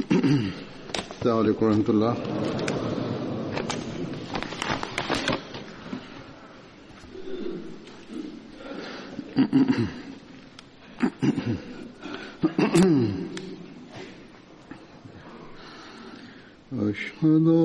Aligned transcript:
السلام 0.00 1.38
عليكم 1.38 1.66
ورحمة 1.66 1.88
الله 1.88 2.16
أشهد 16.72 17.59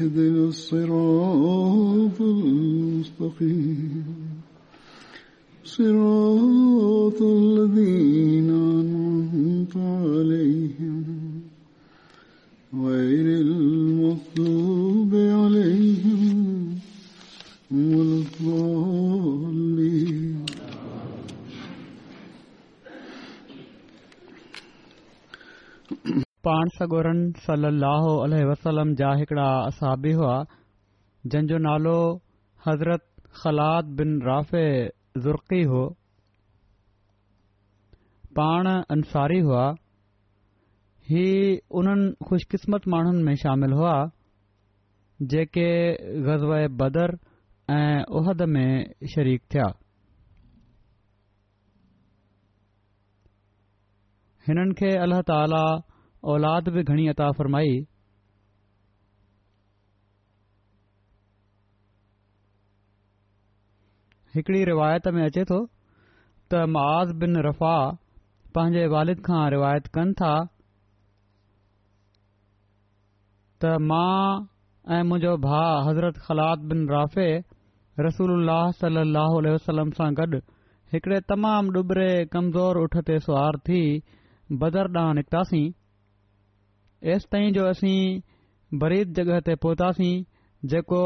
اهدنا 0.00 0.48
الصراط 0.48 1.45
सलह 27.44 28.44
वसलम 28.50 28.92
जा 29.00 29.10
हिकड़ा 29.20 29.48
असाबी 29.66 30.12
हुआ 30.18 30.34
जंहिंजो 31.32 31.58
नालो 31.68 31.96
हज़रत 32.66 33.02
ख़लाद 33.40 33.86
बिन 34.00 34.12
राफ़े 34.26 34.64
ज़ुर्की 35.26 35.62
हो 35.72 35.84
पाण 38.38 38.68
अंसारी 38.96 39.38
हुआ 39.48 39.64
ही 41.10 41.26
उन्हनि 41.80 42.08
ख़ुशकिस्मत 42.28 42.88
माण्हुनि 42.94 43.22
में 43.26 43.34
शामिल 43.42 43.72
हुआ 43.80 43.94
जेके 45.32 45.68
ग़ज़व 46.28 46.52
बदर 46.84 47.16
ऐं 47.76 48.02
उहद 48.20 48.42
में 48.54 48.94
शरीक 49.14 49.42
थिया 49.54 49.66
हिननि 54.48 54.74
खे 54.80 54.90
अल्ला 55.04 55.20
ताल 55.32 55.54
औलाद 56.32 56.68
बि 56.74 56.82
घणी 56.82 57.06
अता 57.08 57.30
फरमाई 57.38 57.78
हिकिड़ी 64.34 64.64
रिवायत 64.64 65.06
में 65.16 65.22
अचे 65.24 65.44
थो 65.50 65.58
त 66.52 66.64
मआज़ 66.72 67.12
बिन 67.20 67.36
रफ़ा 67.46 67.76
पंहिंजे 68.54 68.86
वालिद 68.94 69.20
खां 69.28 69.44
रिवायत 69.54 69.86
कनि 69.94 70.12
था 70.22 70.32
त 73.64 73.78
मां 73.92 74.48
ऐं 74.96 75.02
मुंहिंजो 75.12 75.36
भा 75.46 75.62
हज़रत 75.88 76.18
ख़लात 76.26 76.58
बिन 76.72 76.86
राफ़े 76.90 77.28
रसूल 78.06 78.50
वसलम 78.50 79.96
वां 80.00 80.12
गॾु 80.20 80.40
हिकिड़े 80.94 81.20
तमामु 81.32 81.70
डुबरे 81.76 82.10
कमज़ोर 82.36 82.78
ऊठ 82.82 82.96
ते 83.08 83.18
सुहारु 83.28 83.62
थी 83.70 83.80
बदर 84.64 84.92
ॾांहुं 84.96 85.14
निकितासीं 85.18 85.64
एसि 87.04 87.26
ताईं 87.32 87.52
जो 87.52 87.64
असीं 87.66 88.20
बरीद 88.80 89.08
जगह 89.14 89.40
ते 89.46 89.54
पहुतासीं 89.62 90.14
जेको 90.72 91.02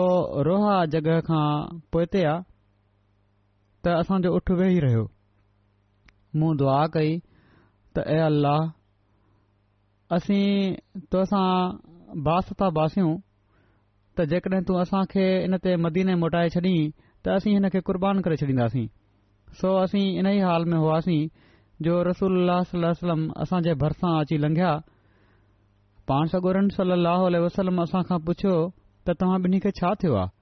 रोहा 0.46 0.76
जॻह 0.94 1.18
खां 1.26 1.78
पोइ 1.92 2.04
आहे 2.24 2.38
त 3.84 3.88
असांजो 4.00 4.34
उठ 4.34 4.50
वेही 4.58 4.78
रहियो 4.84 5.02
मूं 6.38 6.56
दुआ 6.56 6.86
कई 6.94 7.18
त 7.96 8.04
ए 8.06 8.16
अल्लाह 8.30 8.60
असीं 10.16 10.74
तोसां 11.12 11.48
बास 12.26 12.52
था 12.60 12.68
बासियूं 12.78 13.14
त 14.16 14.26
जेकॾहिं 14.30 14.62
तूं 14.68 14.80
असां 14.82 15.02
खे 15.10 15.26
इन 15.44 15.56
ते 15.64 15.76
मदीने 15.84 16.14
मोटाए 16.22 16.48
छॾीं 16.54 16.90
त 17.24 17.28
असीं 17.36 17.52
हिन 17.58 17.68
खे 17.74 17.80
कुर्बान 17.88 18.20
करे 18.24 18.36
छॾींदासीं 18.42 18.86
सो 19.60 19.74
असीं 19.82 20.06
इन 20.18 20.26
ई 20.34 20.38
हाल 20.46 20.64
में 20.70 20.78
हुआसीं 20.78 21.22
जो 21.82 22.02
रसूल 22.10 22.50
वलम 22.50 23.30
असांजे 23.42 23.74
भरिसां 23.82 24.18
अची 24.20 24.38
लंघिया 24.42 24.78
पाण 26.10 26.28
सगोरन 26.30 26.68
सलाहु 26.74 27.26
उल 27.30 27.34
वसलम 27.42 27.76
असां 27.80 27.98
खां 28.06 28.16
पुछियो 28.28 28.52
त 29.08 29.12
तव्हां 29.18 29.34
ॿिन्ही 29.42 29.58
खे 29.66 29.70
छा 29.78 29.90
थियो 30.04 30.14
आहे 30.22 30.32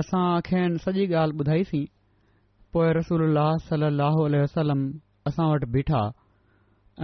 असांखेनि 0.00 0.78
सॼी 0.84 1.02
ॻाल्हि 1.22 1.36
ॿुधाईसीं 1.42 1.80
पोइ 2.76 2.86
रसूल 2.98 3.40
सलाह 3.64 4.16
वसलम 4.34 4.84
असां 5.30 5.48
वटि 5.50 5.68
बीठा 5.74 6.00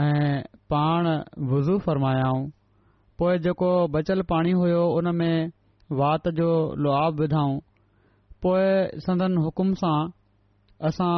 ऐं 0.05 0.41
पाण 0.75 1.09
वुज़ू 1.51 1.77
फरमायाऊं 1.89 2.49
पोइ 3.23 3.39
जेको 3.49 3.69
बचियलु 3.99 4.25
पाणी 4.33 4.53
हुयो 4.63 4.81
उन 5.03 5.13
में 5.21 5.37
वात 6.01 6.33
जो 6.41 6.49
लोआ 6.87 7.05
विधऊं 7.21 7.55
पोएं 8.43 9.05
संदन 9.09 9.37
हुकुम 9.45 9.75
सां 9.83 9.95
असां 10.93 11.13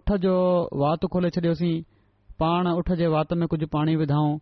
उठ 0.00 0.16
जो 0.26 0.36
वात 0.84 1.08
खोले 1.16 1.30
छॾियोसीं 1.40 1.74
पाण 2.44 2.74
उठ 2.74 2.92
जे 3.04 3.14
वात 3.18 3.38
में 3.40 3.48
कुझु 3.54 3.74
पाणी 3.78 3.96
विधऊं 4.04 4.38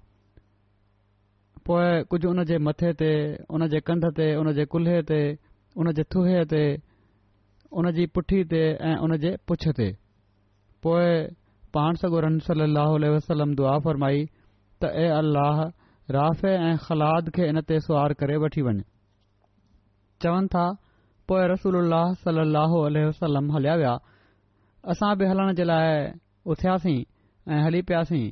पोइ 1.66 2.02
कुझु 2.10 2.28
उन 2.30 2.42
जे 2.48 2.56
मथे 2.62 2.90
ते 3.02 3.10
हुन 3.50 3.66
जे 3.70 3.78
कंध 3.86 4.04
ते 4.16 4.26
उन 4.38 4.52
जे 4.54 4.64
कुल्हे 4.70 5.02
ते 5.10 5.20
उनजे 5.76 6.02
थूहे 6.14 6.44
ते 6.52 6.62
हुनजी 7.74 8.04
पुठी 8.14 8.40
ते 8.50 8.62
ऐं 8.88 8.94
उन 9.04 9.16
जे 9.22 9.34
पुछ 9.48 9.68
ते 9.76 9.90
पोए 10.82 11.10
पाण 11.74 11.96
सगुरो 12.00 13.44
दुआ 13.58 13.78
फ़रमाई 13.82 14.18
त 14.80 14.92
ए 14.94 15.06
अलाह 15.16 15.60
राफ़े 16.16 16.50
ऐं 16.68 16.76
ख़लाद 16.86 17.24
खे 17.36 17.42
इन 17.50 17.60
ते 17.68 17.80
सुवार 17.88 18.12
करे 18.22 18.36
वठी 18.46 18.62
वञ 18.68 18.72
चवनि 20.22 20.46
था 20.54 20.64
पोए 21.28 21.44
रसूल 21.54 21.92
सलाहु 22.24 22.78
वसलम 22.96 23.52
हलिया 23.58 23.74
विया 23.82 23.94
असां 24.94 25.12
बि 25.18 25.24
हलण 25.34 25.54
जे 25.58 25.64
लाइ 25.66 26.14
उथियासीं 26.54 26.98
ऐं 27.52 27.60
हली 27.66 27.82
पियासीं 27.90 28.24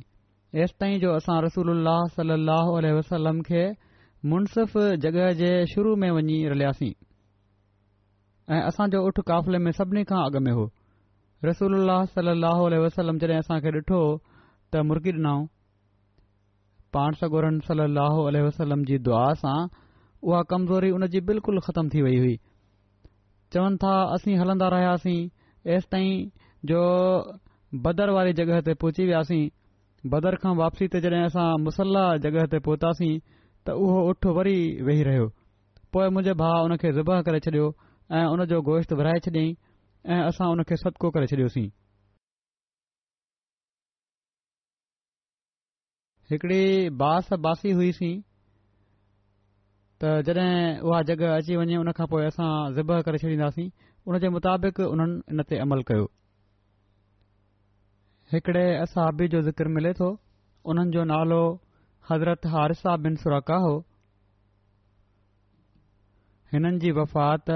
एस 0.53 0.71
ताईं 0.79 0.99
जो 0.99 1.11
असां 1.19 1.37
रसूल 1.43 1.69
सलाहु 2.15 2.75
उलह 2.79 2.93
वसलम 2.97 3.41
खे 3.47 3.63
मुनसिफ़ 4.33 4.77
जगह 5.05 5.31
जे 5.41 5.49
शुरू 5.73 5.95
में 6.03 6.09
वञी 6.11 6.37
रलियासीं 6.51 6.93
ऐं 8.55 8.61
असांजो 8.67 9.01
उठ 9.07 9.19
काफ़िले 9.27 9.57
में 9.65 9.71
सभिनी 9.77 10.03
खां 10.11 10.21
अॻ 10.29 10.39
में 10.45 10.51
हो 10.59 10.67
रसूल 11.45 11.73
सललह 12.13 12.59
वसलम 12.85 13.17
जॾहिं 13.23 13.37
असां 13.39 13.59
खे 13.65 13.71
ॾिठो 13.77 13.99
त 14.73 14.85
मुर्गी 14.89 15.11
डि॒न 15.17 15.47
पाण 16.93 17.13
सगोरन 17.21 17.59
सल 17.67 17.81
लह 17.97 18.41
वसलम 18.47 18.83
जी 18.91 18.97
दुआ 19.09 19.25
सां 19.43 19.57
उहा 20.23 20.41
कमज़ोरी 20.51 20.91
उनजी 20.99 21.21
बिल्कुलु 21.31 21.59
ख़तम 21.67 21.89
थी 21.95 22.01
वई 22.01 22.17
हुई 22.25 22.35
चवनि 23.53 23.77
था 23.83 23.93
असीं 24.13 24.37
हलंदा 24.39 24.67
रहियासीं 24.77 25.19
एस 25.75 25.85
ताईं 25.91 26.25
जो 26.71 26.79
बदर 27.85 28.09
वारी 28.19 28.33
जगह 28.41 28.61
ते 28.69 28.73
पहुची 28.83 29.05
वियासीं 29.05 29.43
बदर 30.13 30.35
खां 30.41 30.53
वापसी 30.57 30.87
ते 30.93 30.99
जॾहिं 31.01 31.21
असां 31.25 31.45
मुसला 31.61 32.01
जॻह 32.23 32.45
ते 32.51 32.59
पहुतासीं 32.67 33.13
त 33.67 33.73
उहो 33.85 34.01
उठ 34.09 34.25
वरी 34.37 34.55
वेही 34.89 35.03
रहियो 35.03 35.27
पोइ 35.93 36.09
मुंहिंजे 36.17 36.33
भाउ 36.41 36.65
उन 36.65 36.75
खे 36.81 36.91
ज़िबह 36.97 37.21
करे 37.29 37.39
छॾियो 37.45 37.65
ऐं 38.19 38.27
गोश्त 38.69 38.93
विराए 38.99 39.19
छॾियईं 39.27 39.55
ऐं 40.15 40.21
असां 40.25 40.47
उनखे 40.55 40.75
सदको 40.83 41.09
करे 41.15 41.27
छॾियोसीं 41.31 41.67
हिकिड़ी 46.31 46.63
बास 47.01 47.33
बासी 47.45 47.71
हुईसीं 47.79 48.13
त 50.03 50.11
जॾहिं 50.27 50.79
उहा 50.91 51.01
जॻह 51.11 51.25
अची 51.37 51.55
वञे 51.61 51.77
उनखां 51.85 52.07
पोइ 52.13 52.25
असां 52.33 52.51
ज़िब 52.77 52.93
करे 53.09 53.17
छॾींदासीं 53.25 53.67
उनजे 54.07 54.29
मुताबिक़ 54.37 54.79
उन्हनि 54.89 55.17
इन 55.33 55.43
ते 55.49 55.57
अमल 55.65 55.81
कयो 55.89 56.05
हिकिड़े 58.33 58.61
असहाबी 58.83 59.27
जो 59.33 59.41
ज़िकर 59.47 59.67
मिले 59.73 59.91
थो 59.97 60.07
उन्हनि 60.71 60.91
जो 60.91 61.03
नालो 61.13 61.39
हज़रत 62.11 62.45
हारिसा 62.53 62.95
बिन 63.03 63.15
सुरका 63.23 63.55
हो 63.65 63.73
हिननि 66.53 66.79
जी 66.79 66.91
वफ़ात 66.99 67.49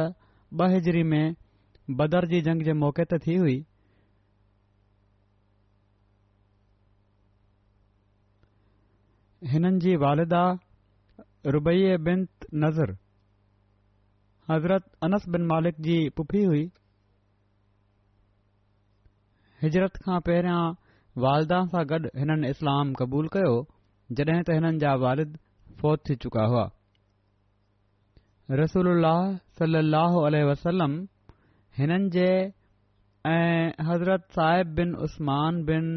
बजरी 0.62 1.04
में 1.13 1.33
बदर 1.98 2.27
जी 2.33 2.42
जंग 2.48 2.63
जे 2.66 2.74
मौक़े 2.83 3.06
ते 3.13 3.18
थी 3.25 3.36
हुई 3.36 3.57
हिननि 9.54 9.80
जी 9.86 9.95
वालदा 10.06 10.44
रुबै 11.57 11.77
बिन 12.10 12.27
नज़र 12.66 12.98
हज़रत 14.51 14.92
अनस 15.04 15.27
बिन 15.38 15.45
मालिक 15.56 15.81
जी 15.89 15.98
पुठी 16.18 16.44
हुई 16.44 16.69
हिजरत 19.61 19.97
खां 20.03 20.17
पहिरियां 20.27 20.59
वालदा 21.23 21.57
सां 21.71 21.79
गॾु 21.88 22.09
हिननि 22.21 22.51
इस्लाम 22.56 22.91
क़बूल 23.00 23.25
कयो 23.35 23.56
जॾहिं 24.19 24.38
त 24.44 24.56
हिननि 24.57 24.77
जा 24.83 24.91
वालिद 25.06 25.33
फौत 25.81 26.03
थी 26.09 26.15
चुका 26.25 26.45
हुआ 26.53 26.63
रसूल 28.59 30.39
वसलम 30.51 30.95
हिननि 31.81 32.09
जे 32.15 32.29
हज़रत 33.89 34.31
साहिब 34.38 34.73
बिन 34.79 34.95
उस्मान 35.09 35.63
बिन 35.71 35.91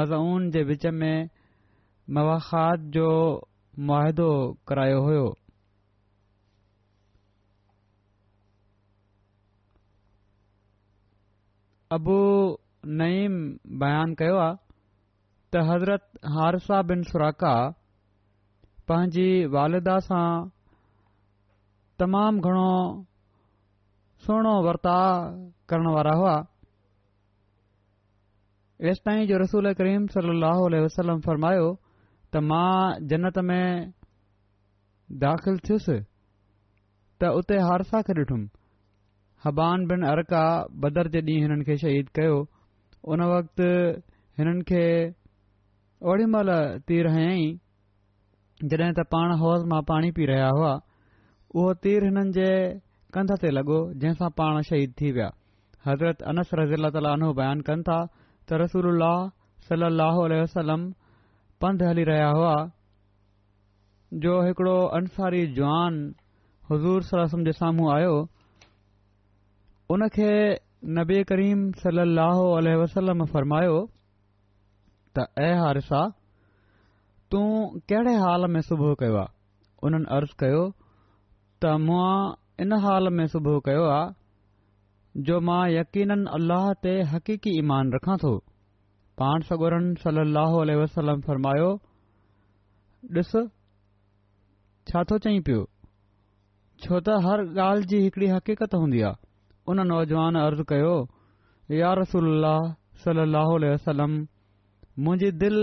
मज़ऊन 0.00 0.50
जे 0.56 0.62
विच 0.72 0.86
में 1.04 1.30
मवाख़ात 2.18 2.88
जो 2.98 3.08
मुआदो 3.90 4.28
करायो 4.68 5.00
हुयो 5.08 5.30
नईम 13.00 13.34
बयानु 13.80 14.14
कयो 14.18 14.36
आहे 14.44 14.54
त 15.52 15.56
हज़रत 15.68 16.04
हारसा 16.36 16.80
बिन 16.88 17.02
सुराका 17.10 17.52
पंहिंजी 18.88 19.26
वालदा 19.56 19.94
सां 20.08 20.24
तमामु 22.00 22.40
घणो 22.48 22.68
सुहिणो 24.24 24.54
वर्ताव 24.66 25.12
करण 25.72 25.86
वारा 25.96 26.14
हुआ 26.20 26.34
हेसि 28.86 29.00
ताईं 29.06 29.26
जो 29.28 29.38
रसूल 29.44 29.72
करीम 29.78 30.06
सलाहु 30.16 30.66
वसलम 30.86 31.20
फरमायो 31.28 31.68
त 32.34 32.42
मां 32.52 32.68
जन्नत 33.12 33.38
में 33.50 33.64
दाख़िलु 35.24 35.58
थियुसि 35.68 35.98
त 37.20 37.32
उते 37.40 37.56
हारसा 37.68 38.02
खे 38.08 38.12
ॾिठुमि 38.20 38.48
हबान 39.44 39.86
बिन 39.86 40.04
अरका 40.12 40.44
बदर 40.84 41.08
जे 41.14 41.20
ॾींहुं 41.30 41.42
हिननि 41.48 41.64
खे 41.64 41.76
शहीद 41.84 42.08
कयो 42.18 42.36
उन 43.04 43.20
वक़्तनि 43.30 44.62
खे 44.68 44.84
ओड़ी 46.10 46.24
महिल 46.34 46.50
तीर 46.88 47.04
हयईं 47.14 48.68
जॾहिं 48.72 48.92
त 48.96 49.04
पाण 49.14 49.36
हौज़ 49.40 49.64
मां 49.72 49.80
पाणी 49.90 50.10
पी 50.18 50.24
रहिया 50.32 50.48
हुआ 50.58 50.72
उहो 51.54 51.72
तीर 51.84 52.04
हिननि 52.08 52.32
जे 52.36 52.48
कंध 53.14 53.32
ते 53.44 53.50
लॻो 53.56 53.76
जंहिंसां 54.00 54.30
पाण 54.40 54.60
शहीद 54.70 54.94
थी 55.00 55.10
विया 55.16 55.28
हज़रत 55.88 56.22
अनस 56.32 56.52
रज़ी 56.60 56.82
ताला 56.96 57.12
अनुभ 57.20 57.36
बयान 57.40 57.60
कनि 57.68 57.82
था 57.90 57.98
त 58.48 58.60
रसूल 58.64 59.04
सली 59.68 59.88
लहल 60.00 60.36
वसलम 60.42 60.86
पंध 61.64 61.82
हली 61.88 62.04
रहिया 62.12 62.30
हुआ 62.38 62.54
जो 64.24 64.34
हिकिड़ो 64.48 64.76
अंसारी 65.00 65.46
जुआन 65.60 65.94
हज़ूर 66.72 67.02
सलम 67.12 67.44
जे 67.48 67.52
साम्हूं 67.60 67.88
आयो 67.96 68.12
उनखे 69.94 70.32
नबे 70.92 71.18
करीम 71.28 71.60
सलाहु 71.80 72.42
اللہ 72.58 72.74
वसलम 72.82 73.24
फरमायो 73.32 73.76
त 75.16 75.24
ऐ 75.38 75.50
हारिसा 75.58 76.00
तू 77.30 77.40
कहिड़े 77.92 78.14
हाल 78.24 78.44
में 78.56 78.60
सुबुह 78.68 78.92
कयो 79.00 79.14
आहे 79.20 79.32
उन्हनि 79.88 80.06
अर्ज़ु 80.16 80.34
कयो 80.42 80.60
त 81.62 81.64
मां 81.86 82.34
इन 82.66 82.72
हाल 82.84 83.08
में 83.16 83.26
सुबुह 83.34 83.58
कयो 83.68 83.84
आहे 83.94 85.24
जो 85.28 85.40
मां 85.48 85.60
यकीनन 85.72 86.26
अल्लाह 86.36 86.64
ते 86.86 86.92
हक़ीकी 87.14 87.56
ईमान 87.64 87.92
रखां 87.98 88.16
थो 88.24 88.34
पाण 89.20 89.48
सगोरनि 89.50 89.94
सल 90.06 90.24
वसलम 90.84 91.20
फरमायो 91.30 91.70
ॾिस 93.16 93.32
छा 94.90 95.02
थो 95.10 95.18
चयईं 95.26 95.42
पियो 95.50 95.62
छो 96.86 96.98
त 96.98 97.22
हर 97.26 97.38
ॻाल्हि 97.66 97.92
जी 97.92 97.98
हिकिड़ी 98.08 98.28
हक़ीक़त 98.38 98.72
हूंदी 98.82 99.00
आहे 99.10 99.22
उन 99.72 99.80
नौजवान 99.88 100.36
अर्ज़ु 100.38 100.64
कयो 100.72 100.94
यार 101.76 101.98
रसा 102.00 102.54
साह 103.04 103.52
वसलम 103.64 104.12
मुंहिंजी 105.06 105.30
दिल 105.42 105.56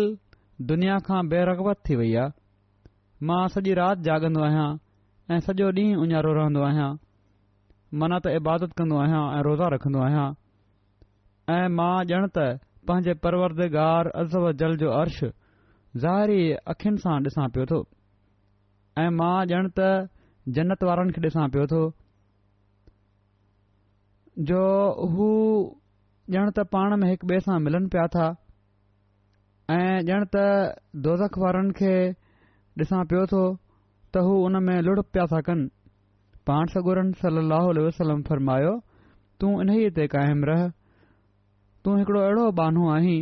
दुनिया 0.71 0.95
खां 1.09 1.19
बेरगवत 1.33 1.77
थी 1.89 1.95
वई 1.99 2.13
आहे 2.21 3.25
मां 3.29 3.41
सॼी 3.55 3.75
राति 3.79 4.05
जाॻंदो 4.07 4.43
आहियां 4.47 4.65
ऐ 5.35 5.39
सॼो 5.49 5.69
ॾींहुं 5.81 6.01
उञहारो 6.05 6.33
रहंदो 6.39 6.63
आहियां 6.69 8.17
त 8.25 8.33
इबादत 8.41 8.73
कंदो 8.81 8.99
आहियां 9.03 9.21
रोज़ा 9.49 9.69
रखंदो 9.75 10.03
आहियां 10.07 10.25
ऐ 10.25 11.71
मां 11.79 11.91
ॼणु 12.15 12.31
त 12.37 12.49
पंहिंजे 12.91 13.15
परवरदगार 13.27 14.11
अज़व 14.23 14.51
जल 14.63 14.77
जो 14.83 14.93
अर्श 15.03 15.21
ज़ाहिरी 16.05 16.41
अखियुनि 16.75 17.03
सां 17.07 17.17
ॾिसां 17.31 17.47
पियो 17.57 17.69
थो 17.73 17.81
ऐ 17.85 19.09
मां 19.21 19.33
ॼणु 19.55 19.73
त 19.79 19.91
जन्नत 20.59 20.89
वारनि 20.91 21.17
खे 21.19 21.27
ॾिसां 21.29 21.49
पियो 21.57 21.69
थो 21.75 21.83
जो 24.49 24.59
हू 25.15 25.25
ॼण 26.41 26.49
त 26.57 26.63
पाण 26.73 26.93
में 26.99 27.07
हिकु 27.09 27.25
ॿिए 27.31 27.39
सां 27.47 27.57
मिलनि 27.63 27.89
पिया 27.95 28.05
था 28.13 28.25
ऐं 29.73 29.97
ॼण 30.05 30.23
त 30.35 30.43
दोज़ 31.07 31.23
वारनि 31.41 31.73
खे 31.79 31.91
ॾिसा 32.83 33.01
पियो 33.11 33.25
थो 33.33 33.41
त 34.13 34.23
हू 34.27 34.33
हुन 34.43 34.57
में 34.69 34.77
लुढ़ 34.87 35.01
पिया 35.15 35.25
था 35.33 35.41
कनि 35.49 35.67
पाण 36.49 36.71
सगुरनि 36.75 37.19
सल 37.19 37.37
वसलम 37.87 38.23
फ़र्मायो 38.29 38.71
तू 39.43 39.51
इन 39.65 39.71
ई 39.73 39.77
हिते 39.83 40.07
क़ाइमु 40.15 40.49
रह 40.51 40.63
तूं 41.85 41.93
हिकिड़ो 41.99 42.19
अहिड़ो 42.23 42.45
बानो 42.61 42.83
आहीं 42.97 43.19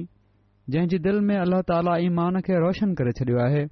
जंहिं 0.76 0.88
जी 0.94 1.12
में 1.32 1.38
अल्हह 1.40 1.62
ताला 1.74 1.98
ईमान 2.06 2.40
खे 2.48 2.56
रोशन 2.68 2.94
करे 3.02 3.12
छडि॒यो 3.20 3.42
आहे 3.48 3.64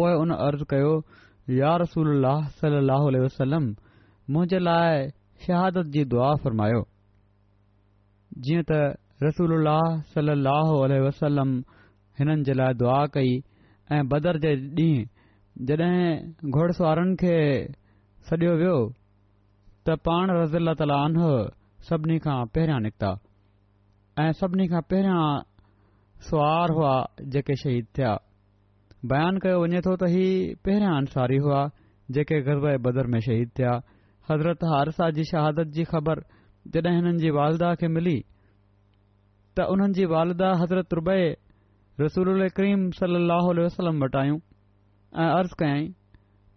पोइ 0.00 0.12
उन 0.24 0.34
अर्ज़ु 0.38 0.66
कयो 0.74 0.92
यारसल 1.58 2.28
सलाह 2.62 3.08
वसलम 3.26 3.64
मुंहिंजे 4.30 4.60
लाइ 4.66 5.06
शहादत 5.44 5.90
जी 5.96 6.04
दुआ 6.14 6.30
फ़रमायो 6.44 6.82
जीअं 8.46 8.62
त 8.70 8.78
रसूल 9.24 9.52
सलाहु 10.14 10.76
वसलम 11.04 11.52
हिननि 12.20 12.44
जे 12.48 12.54
लाइ 12.60 12.74
दुआ 12.82 12.98
कई 13.16 13.32
ऐं 13.96 14.02
बदर 14.12 14.38
जे 14.44 14.52
ॾींहुं 14.66 15.66
जॾहिं 15.70 16.50
घुड़ 16.58 16.70
सुवारनि 16.78 17.14
खे 17.22 17.36
सडि॒यो 18.30 18.54
वियो 18.62 18.76
त 19.88 19.96
पाण 20.08 20.34
रज़ीला 20.38 20.74
तालुह 20.82 21.26
सभिनी 21.88 22.18
खां 22.26 22.36
पहिरियां 22.56 22.80
निकिता 22.86 23.10
ऐं 24.24 24.30
सभिनी 24.42 24.66
खां 24.74 24.82
पहिरियां 24.92 25.24
सुवार 26.28 26.72
हुआ 26.78 26.94
जेके 27.36 27.56
शहीद 27.64 27.86
थिया 27.98 28.12
बयानु 29.14 29.44
कयो 29.46 29.62
वञे 29.64 29.80
थो 29.88 29.96
त 30.02 30.12
ही 30.16 30.26
पहिरियां 30.68 30.94
अंसारी 31.02 31.36
हुआ 31.48 31.62
जेके 32.18 32.40
गरब 32.50 32.66
बदर 32.88 33.06
में 33.14 33.20
शहीद 33.30 33.50
थिया 33.58 33.76
हज़रत 34.30 34.64
हारिसा 34.70 35.08
जी 35.16 35.24
शहादत 35.30 35.66
जी 35.74 35.84
ख़बर 35.90 36.20
जॾहिं 36.74 36.94
हिननि 36.94 37.18
जी 37.24 37.30
वालदा 37.34 37.74
खे 37.80 37.88
मिली 37.96 38.16
त 39.58 39.66
हुननि 39.70 39.92
जी 39.98 40.04
वालदा 40.12 40.48
हज़रत 40.62 40.94
रुबे 40.98 41.20
रसूल 42.00 42.30
अल 42.32 42.48
क्रीम 42.56 42.80
सली 43.00 43.20
लहल 43.30 43.58
वसलम 43.64 44.02
वटि 44.04 44.18
आयूं 44.22 44.38
ऐं 45.24 45.28
अर्ज़ु 45.38 45.54
कयाई 45.62 45.84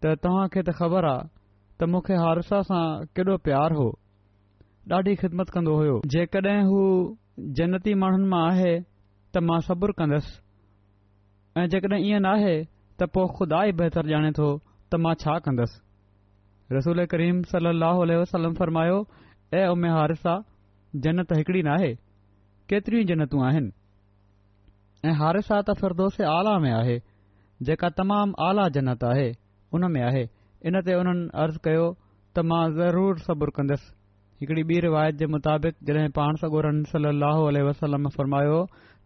त 0.02 0.14
तव्हां 0.24 0.46
खे 0.56 0.62
त 0.66 0.70
ख़बर 0.80 1.08
आहे 1.10 1.28
त 1.32 1.88
मूंखे 1.96 2.16
हारिसा 2.24 2.58
सां 2.70 2.84
केॾो 3.20 3.36
प्यारु 3.48 3.76
हो 3.82 3.90
ॾाढी 4.98 5.14
ख़िदमत 5.26 5.50
कंदो 5.58 5.74
हो 5.82 5.86
जेकॾहिं 6.14 6.60
हू 6.70 6.80
जनती 7.60 7.92
माण्हुनि 8.06 8.28
मां 8.34 8.44
आहे 8.50 8.72
त 9.30 9.44
मां 9.52 9.60
सबुर 9.70 9.92
कंदसि 10.02 10.32
ऐं 11.62 11.68
जेकॾहिं 11.76 12.02
ईअं 12.10 12.22
न 12.28 12.32
आहे 12.34 12.56
त 12.64 13.00
पोइ 13.20 13.26
खुदा 13.38 13.60
ई 13.72 13.78
बहितरु 13.84 14.10
ॼाणे 14.22 14.32
थो 14.40 14.48
त 14.64 14.92
मां 15.06 15.14
छा 15.26 15.38
कंदसि 15.50 15.78
रसूल 16.78 17.00
करीम 17.12 17.38
सल 17.52 17.68
अहल 17.74 18.12
वसलम 18.22 18.54
फरमायो 18.62 18.98
ऐं 19.60 19.68
उमे 19.74 19.90
हारिसा 19.94 20.34
जनत 21.06 21.32
हिकड़ी 21.40 21.62
नाहे 21.68 21.94
केतिरियूं 22.72 23.06
जनतूं 23.12 23.42
आहिनि 23.48 23.72
ऐं 25.10 25.14
हारिसा 25.22 25.62
त 25.70 25.76
फिरदोस 25.80 26.20
आला 26.34 26.54
में 26.66 26.72
आहे 26.74 26.98
जेका 27.70 27.90
तमामु 28.02 28.38
आला 28.50 28.68
जन्नत 28.78 29.04
आहे 29.14 29.28
उन 29.78 29.88
में 29.96 30.02
आहे 30.10 30.24
इनते 30.72 30.94
हुननि 31.00 31.28
अर्ज़ 31.46 31.58
कयो 31.70 31.88
त 32.38 32.46
मां 32.52 32.62
ज़रूर 32.78 33.20
सबुर 33.26 33.50
कंदुसि 33.58 33.90
हिकड़ी 34.42 34.62
ॿी 34.74 34.80
रिवायत 34.88 35.16
जे 35.22 35.26
मुताबिक़ 35.36 35.82
जॾहिं 35.90 36.10
पाण 36.20 36.40
सगोरन 36.44 36.84
सल 36.96 37.10
अल 37.16 37.60
वसलम 37.72 38.08
फ़रमायो 38.20 38.60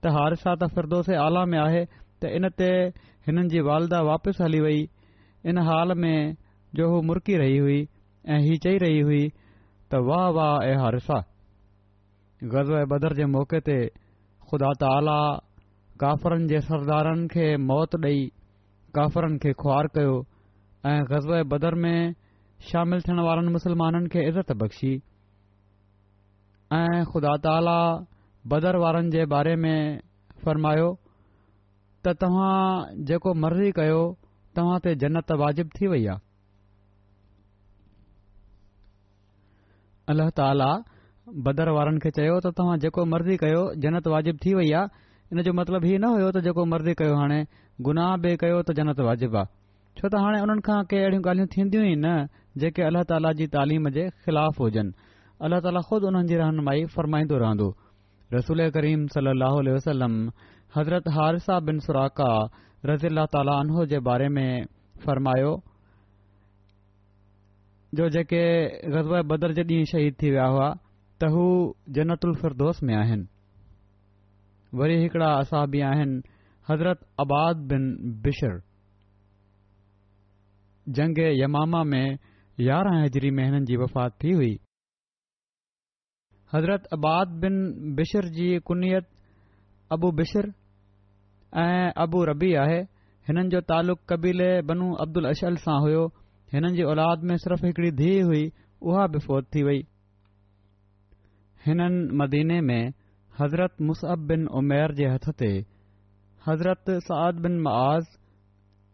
त 0.04 0.14
हारिसा 0.20 0.56
त 0.64 0.68
फिरदोस 0.76 1.10
आला 1.28 1.46
में 1.54 1.58
आहे 1.64 1.82
त 2.22 2.36
इनते 2.40 2.70
हिननि 3.28 3.48
जी 3.56 3.66
वालदा 3.72 4.02
वापसि 4.12 4.44
हली 4.44 4.60
वई 4.70 4.86
इन 5.52 5.58
हाल 5.72 5.96
में 6.06 6.18
जो 6.76 6.88
हू 6.90 7.02
मुरकी 7.08 7.36
रही 7.38 7.58
हुई 7.58 7.80
ऐं 8.34 8.38
हीअ 8.44 8.58
चई 8.64 8.78
रही 8.84 9.00
हुई 9.08 9.28
त 9.92 9.96
वाह 10.10 10.28
वाह 10.38 10.56
ऐं 10.70 10.76
हारिसा 10.82 11.18
ग़ज़ 12.54 12.72
बदर 12.94 13.14
जे 13.20 13.26
मौक़े 13.34 13.60
ते 13.68 13.76
ख़ुदा 14.52 14.72
ताला 14.84 15.18
काफ़रनि 16.04 16.48
जे 16.54 16.62
सरदारनि 16.70 17.28
खे 17.34 17.46
मौत 17.66 17.96
ॾेई 18.04 18.24
काफ़रनि 18.98 19.38
खे 19.46 19.54
खुआर 19.62 19.88
कयो 19.98 20.16
ऐं 20.94 20.98
गज़ 21.12 21.28
बदर 21.54 21.76
में 21.86 21.98
शामिल 22.72 23.02
थियण 23.06 23.20
वारनि 23.30 23.54
मुस्लमाननि 23.60 24.10
खे 24.16 24.26
इज़त 24.34 24.52
बख़्शी 24.64 24.94
ऐं 26.80 27.04
ख़ुदा 27.14 27.36
ताला 27.48 27.78
बदर 28.56 28.76
वारनि 28.86 29.14
जे 29.18 29.26
बारे 29.38 29.56
में 29.68 29.78
फरमायो 30.46 30.90
त 32.06 32.18
तव्हां 32.26 32.54
जेको 33.12 33.34
मर्ज़ी 33.46 33.72
कयो 33.82 34.04
तव्हां 34.58 34.80
ते 34.88 34.96
जन्नत 35.06 35.32
वाजिबु 35.44 35.78
थी 35.80 35.88
वई 35.96 36.06
आहे 36.14 36.22
अलाह 40.12 40.30
ताला 40.38 40.72
बदर 41.44 41.70
वारनि 41.76 42.00
खे 42.06 42.12
चयो 42.16 42.34
त 42.46 42.50
तव्हां 42.60 42.78
जेको 42.86 43.04
मर्ज़ी 43.12 43.36
कयो 43.44 43.60
जनत 43.84 44.08
वाजिबु 44.14 44.40
थी 44.46 44.54
वई 44.60 44.72
आहे 44.80 45.02
इन 45.36 45.42
जो 45.48 45.52
मतिलब 45.60 45.84
हीअ 45.90 46.00
न 46.02 46.10
हुयो 46.16 46.32
त 46.38 46.42
जेको 46.48 46.66
मर्ज़ी 46.72 46.94
कयो 47.02 47.14
हाणे 47.20 47.38
गुनाह 47.88 48.10
बि 48.26 48.34
कयो 48.44 48.58
त 48.68 48.76
जनत 48.80 49.00
वाजिबु 49.08 49.38
आहे 49.42 49.52
छो 50.02 50.06
त 50.12 50.22
हाणे 50.26 50.42
उन्हनि 50.48 50.66
खां 50.68 50.80
के 50.92 51.00
अहिड़ियूं 51.06 51.24
ॻाल्हियूं 51.30 51.52
थींदियूं 51.56 51.86
ई 51.92 51.96
न 51.96 52.12
जेके 52.64 52.84
अल्लाह 52.90 53.08
ताला 53.14 53.32
जी 53.42 53.48
तालीम 53.56 53.90
जे 54.00 54.04
ख़िलाफ़ 54.28 54.60
हुजनि 54.68 55.16
अल्लाह 55.48 55.66
ताला 55.68 55.86
खुद 55.90 56.10
उन्हनि 56.12 56.32
जी 56.34 56.42
रहनुमाई 56.44 56.86
फरमाईंदो 57.00 57.40
रहंदो 57.48 57.70
रसूल 58.38 58.68
करीम 58.80 59.08
सल्ह 59.18 59.54
वसलम 59.78 60.20
हज़रत 60.80 61.12
हारिसा 61.20 61.60
बिन 61.70 61.80
सुराका 61.88 62.32
रज़ी 62.92 63.14
अल 63.16 63.26
तालो 63.38 63.90
जे 63.96 64.04
बारे 64.12 64.28
में 64.40 64.50
फरमायो 65.08 65.56
जो 67.98 68.08
जेके 68.10 68.44
गज़ब 68.90 69.28
बदर 69.32 69.52
जे 69.54 69.64
ॾींहुं 69.70 69.86
शहीद 69.92 70.14
थी 70.22 70.30
विया 70.32 70.46
हुआ 70.54 70.68
त 71.22 71.28
हू 71.34 71.44
जनतु 71.98 72.28
उल्फरदोस 72.28 72.80
में 72.90 72.94
आहिनि 72.98 73.28
वरी 74.80 74.96
हिकिड़ा 75.02 75.28
असाबी 75.42 75.82
आहिनि 75.90 76.18
हज़रत 76.70 77.04
आबाद 77.24 77.58
बिन 77.72 77.84
बि 78.26 78.32
जंग 80.98 81.18
यमामा 81.42 81.84
में 81.92 82.18
यारहं 82.70 83.06
हज़री 83.06 83.32
में 83.38 83.44
हिननि 83.46 83.66
जी 83.72 83.76
वफ़ात 83.84 84.18
थी 84.24 84.32
हुई 84.42 84.58
हज़रत 86.56 86.90
بن 86.94 87.40
बिन 87.42 87.94
बिशर 87.96 88.30
जी 88.40 88.50
कुनियत 88.72 89.06
अबु 89.94 90.12
बिशि 90.18 90.44
ऐं 91.62 91.92
अबू 92.08 92.24
रबी 92.32 92.54
आहे 92.66 92.82
हिननि 93.30 93.50
जो 93.54 93.62
तालुक़ु 93.70 94.04
कबीले 94.10 94.52
बनू 94.72 94.94
अब्दुल 95.06 95.26
अशल 95.30 95.56
सां 95.68 95.80
हुयो 95.82 96.10
हिननि 96.54 96.70
जी 96.78 96.84
औलाद 96.92 97.24
में 97.30 97.36
सिर्फ़ 97.44 97.66
हिकड़ी 97.66 97.90
धीउ 98.00 98.26
हुई 98.26 98.42
उहा 98.90 99.06
बि 99.14 99.20
फौत 99.20 99.46
थी 99.54 99.62
वई 99.68 99.80
हिननि 101.66 102.16
मदीने 102.22 102.60
में 102.68 102.92
हज़रत 103.40 103.76
मुसअब 103.86 104.28
बिन 104.32 104.46
उमेर 104.60 104.92
जे 105.00 105.08
हथ 105.14 105.26
ते 105.40 105.50
हज़रत 106.48 106.92
बिन 107.46 107.58
मआज़ 107.68 108.12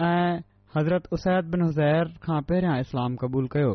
ऐं 0.10 0.40
हज़रत 0.76 1.10
उसैद 1.18 1.50
बिन 1.56 1.62
हुज़ैर 1.62 2.14
खां 2.26 2.42
पहिरियां 2.52 2.80
इस्लाम 2.86 3.16
क़बूल 3.24 3.48
कयो 3.56 3.74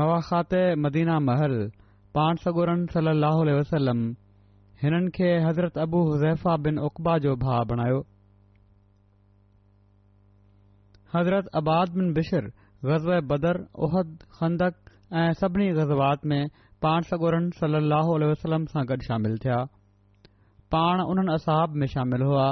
मवाख़ात 0.00 0.54
मदीना 0.86 1.18
महल 1.28 1.56
पाण 2.20 2.36
सगोरन 2.46 2.86
सली 2.96 3.16
अलसलम 3.56 4.00
हिननि 4.84 5.10
खे 5.20 5.30
हज़रत 5.48 5.78
अबू 5.86 6.02
हुज़ैफ़ा 6.12 6.56
बिन 6.68 6.78
उकबा 6.90 7.18
जो 7.26 7.36
भाउ 7.46 7.64
बणायो 7.74 8.02
हज़रत 11.14 11.46
अबाद 11.60 11.90
बिन 11.98 12.12
बिशर 12.14 12.44
गज़ब 12.88 13.26
बदर 13.30 13.58
उहद 13.86 14.18
खंदक 14.38 14.74
ऐं 15.22 15.32
सभिनी 15.40 15.70
गज़बात 15.78 16.26
में 16.32 16.42
पाण 16.82 17.02
सागोरन 17.08 17.48
सलाहु 17.60 18.34
सां 18.74 18.84
गॾु 18.90 18.96
शामिल 19.08 19.36
थिया 19.44 19.56
पाण 20.74 21.00
उन्हनि 21.12 21.32
असहाब 21.34 21.74
में 21.82 21.86
शामिल 21.94 22.22
हुआ 22.28 22.46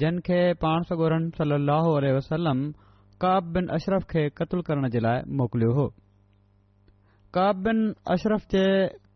जिन 0.00 0.18
खे 0.28 0.40
पाण 0.64 0.82
सगोरन 0.92 1.28
सलाहु 1.40 1.92
काब 3.24 3.52
बिन 3.54 3.66
अशरफ 3.76 4.04
खे 4.10 4.28
क़तलु 4.40 4.62
करण 4.70 4.88
जे 4.96 5.00
लाइ 5.06 5.22
मोकिलियो 5.40 5.72
हो 5.78 5.86
काब 7.36 7.62
बिन 7.68 7.82
अशरफ 8.14 8.46
जे 8.54 8.64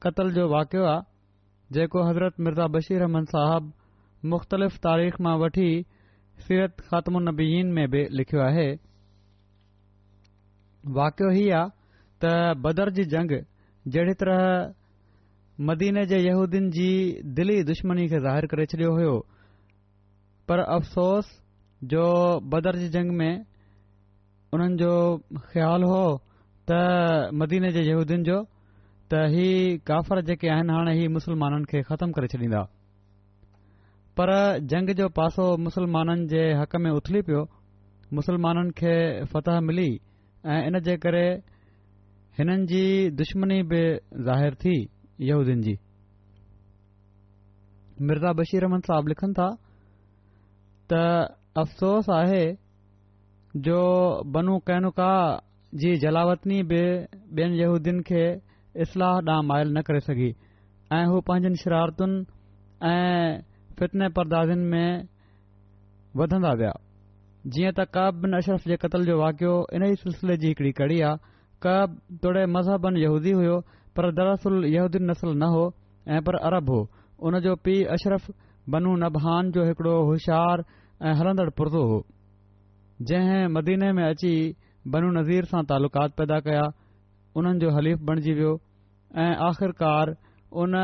क़तल 0.06 0.32
जो 0.38 0.48
वाक़ियो 0.54 0.84
आहे 0.92 1.74
जेको 1.78 2.02
हज़रत 2.08 2.34
मिर्ज़ा 2.46 2.66
बशीर 2.76 3.02
अहमद 3.08 3.28
साहब 3.36 3.72
मुख़्तलिफ़ 4.32 4.76
तारीख़ 4.88 5.14
मां 5.26 5.36
वठी 5.44 5.68
सीरत 6.42 6.80
सीयत 6.88 7.08
नबीन 7.28 7.66
में 7.74 7.86
बि 7.90 8.00
लिखियो 8.18 8.40
आहे 8.42 8.68
वाकियो 10.98 11.30
ही 11.36 11.48
आहे 11.60 11.68
त 12.24 12.32
बदरजी 12.64 13.04
जंग 13.12 13.30
जहिड़ी 13.94 14.14
तरह 14.22 14.40
मदीने 15.70 16.04
जे 16.12 16.18
यहूदीन 16.18 16.70
जी 16.76 16.88
दिली 17.40 17.56
दुश्मनी 17.70 18.06
खे 18.12 18.20
ज़ाहिरु 18.26 18.50
करे 18.54 18.66
छडि॒यो 18.74 18.92
हो 19.10 19.18
पर 20.50 20.60
अफ़सोस 20.76 21.30
जो 21.92 22.02
बदर 22.04 22.48
बदरजी 22.56 22.88
जंग 22.96 23.10
में 23.22 23.44
उन्हनि 24.54 24.76
जो 24.84 24.92
ख़्यालु 25.38 25.92
हो 25.94 26.02
त 26.70 27.30
मदीने 27.44 27.72
जे 27.72 27.80
यहूदीन 27.90 28.22
जो 28.30 28.42
त 29.12 29.26
ही 29.36 29.48
काफ़र 29.92 30.20
जेके 30.32 30.48
आइन 30.56 30.70
हाणे 30.78 30.98
ही 31.00 31.06
मुसलमाननि 31.18 31.70
खे 31.74 31.82
ख़त्म 31.92 32.12
करे 32.18 32.28
छडींदा 32.34 32.64
पर 34.18 34.30
जंग 34.71 34.90
जो 34.99 35.09
पासो 35.16 35.47
मुसलमाननि 35.62 36.25
जे 36.33 36.42
हक़ 36.59 36.76
में 36.83 36.90
उथली 36.99 37.21
पियो 37.28 37.40
मुसलमाननि 38.14 38.71
खे 38.80 38.94
फतह 39.30 39.61
मिली 39.66 39.88
ऐं 40.54 40.59
इन 40.66 40.78
जे 40.87 40.94
करे 41.04 41.25
हिननि 42.38 42.64
जी 42.73 42.83
दुश्मनी 43.21 43.59
बि 43.73 43.80
ज़ाहिरु 44.28 44.56
थीदियुनि 44.64 45.56
जी 45.66 45.75
मिर्ज़ा 48.06 48.30
बशीरमन 48.40 48.80
साहब 48.88 49.04
लिखनि 49.12 49.35
था 49.38 49.47
त 50.92 51.00
अफ़सोस 51.62 52.06
आहे 52.18 52.44
जो 53.66 53.78
बनु 54.37 54.59
कैनुका 54.71 55.09
जी 55.83 55.90
जलावतनी 56.04 56.62
बि 56.75 56.83
ॿियनि 57.40 57.56
यहूदियुनि 57.62 58.02
खे 58.12 58.23
इस्लाह 58.87 59.12
ॾांहुं 59.35 59.56
आयल 59.56 59.68
न 59.78 59.83
करे 59.90 60.00
सघी 60.11 60.30
ऐं 61.00 61.02
हू 61.14 61.21
पंहिंजनि 61.30 61.59
शरारतुनि 61.64 62.18
ऐं 62.92 63.42
फितने 63.78 64.09
परदासिन 64.16 64.59
में 64.73 65.04
वधंदा 66.19 66.52
विया 66.59 66.73
जीअं 67.54 67.73
त 67.78 67.87
बिन 68.23 68.37
अशरफ 68.38 68.62
जे 68.71 68.76
क़तल 68.83 69.04
जो 69.11 69.14
वाकियो 69.21 69.54
इन 69.76 69.83
ई 69.87 69.95
सिलसिले 70.02 70.37
जी 70.43 70.49
हिकड़ी 70.49 70.73
कड़ी 70.81 70.99
आहे 71.09 71.33
कब 71.64 71.97
तोड़े 72.23 72.45
मज़हबन 72.54 72.97
यहूदी 73.02 73.33
हुयो 73.38 73.59
पर 73.99 74.11
दरअसल 74.19 74.61
दरसल 74.73 75.09
यल 75.09 75.37
न 75.43 75.49
हो 75.54 75.64
ऐं 76.16 76.21
पर 76.26 76.35
अरब 76.50 76.71
हो 76.71 76.81
उन 77.28 77.40
जो 77.47 77.54
पीउ 77.64 77.85
अशरफ 77.99 78.31
बनू 78.76 78.95
नबहान 79.02 79.50
जो 79.57 79.64
हिकड़ो 79.71 79.95
होशियार 80.11 80.64
ऐं 81.09 81.14
हलंदड़ 81.19 81.49
पुरो 81.61 81.83
हो 81.93 81.99
जंहिं 83.11 83.47
मदीने 83.57 83.93
में 83.99 84.04
अची 84.09 84.35
बनू 84.95 85.09
नज़ीर 85.21 85.45
सां 85.52 85.62
तालुक़ात 85.73 86.16
पैदा 86.21 86.38
कया 86.49 86.62
उन्हनि 87.40 87.61
जो 87.64 87.71
हलीफ़ 87.76 88.00
बणजी 88.11 88.33
वियो 88.40 88.52
ऐं 89.25 89.31
आख़िरकार 89.50 90.14
उन 90.62 90.75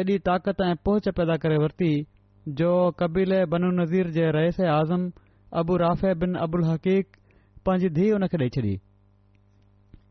एॾी 0.00 0.16
ताक़त 0.26 0.60
ऐं 0.64 0.74
पहुच 0.88 1.08
पैदा 1.16 1.36
करे 1.40 1.56
वरिती 1.62 1.92
जो 2.58 2.68
कबीले 3.00 3.44
बन 3.54 3.64
नज़ीर 3.80 4.10
जे 4.12 4.30
रएस 4.34 4.60
आज़म 4.74 5.10
अबू 5.60 5.76
राफ़े 5.82 6.14
बिन 6.20 6.34
अबुल 6.46 6.64
हक़ीक़ 6.64 7.08
पंहिंजी 7.68 7.88
धीउ 8.00 8.12
हुन 8.16 8.26
खे 8.32 8.38
ॾेई 8.42 8.48
छॾी 8.54 8.72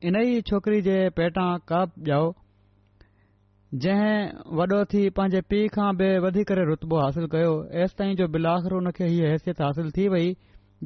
इन 0.10 0.16
ई 0.20 0.42
छोकरी 0.50 0.82
जे 0.88 0.98
पेटां 1.20 1.50
काप, 1.72 1.92
ॼो 2.10 3.80
जंहिं 3.86 4.54
वॾो 4.60 4.80
थी 4.94 5.02
पंहिंजे 5.20 5.42
पीउ 5.54 5.72
खां 5.76 5.88
बि 6.02 6.10
वधी 6.26 6.44
करे 6.52 6.64
रुतबो 6.72 7.00
हासिल 7.04 7.26
कयो 7.36 7.52
एसि 7.86 7.96
ताईं 8.02 8.16
जो 8.22 8.28
बिल 8.38 8.46
हुन 8.66 8.90
खे 9.00 9.08
हीअ 9.14 9.28
हैसियत 9.34 9.62
हासिल 9.66 9.92
थी 9.98 10.08
वई 10.16 10.28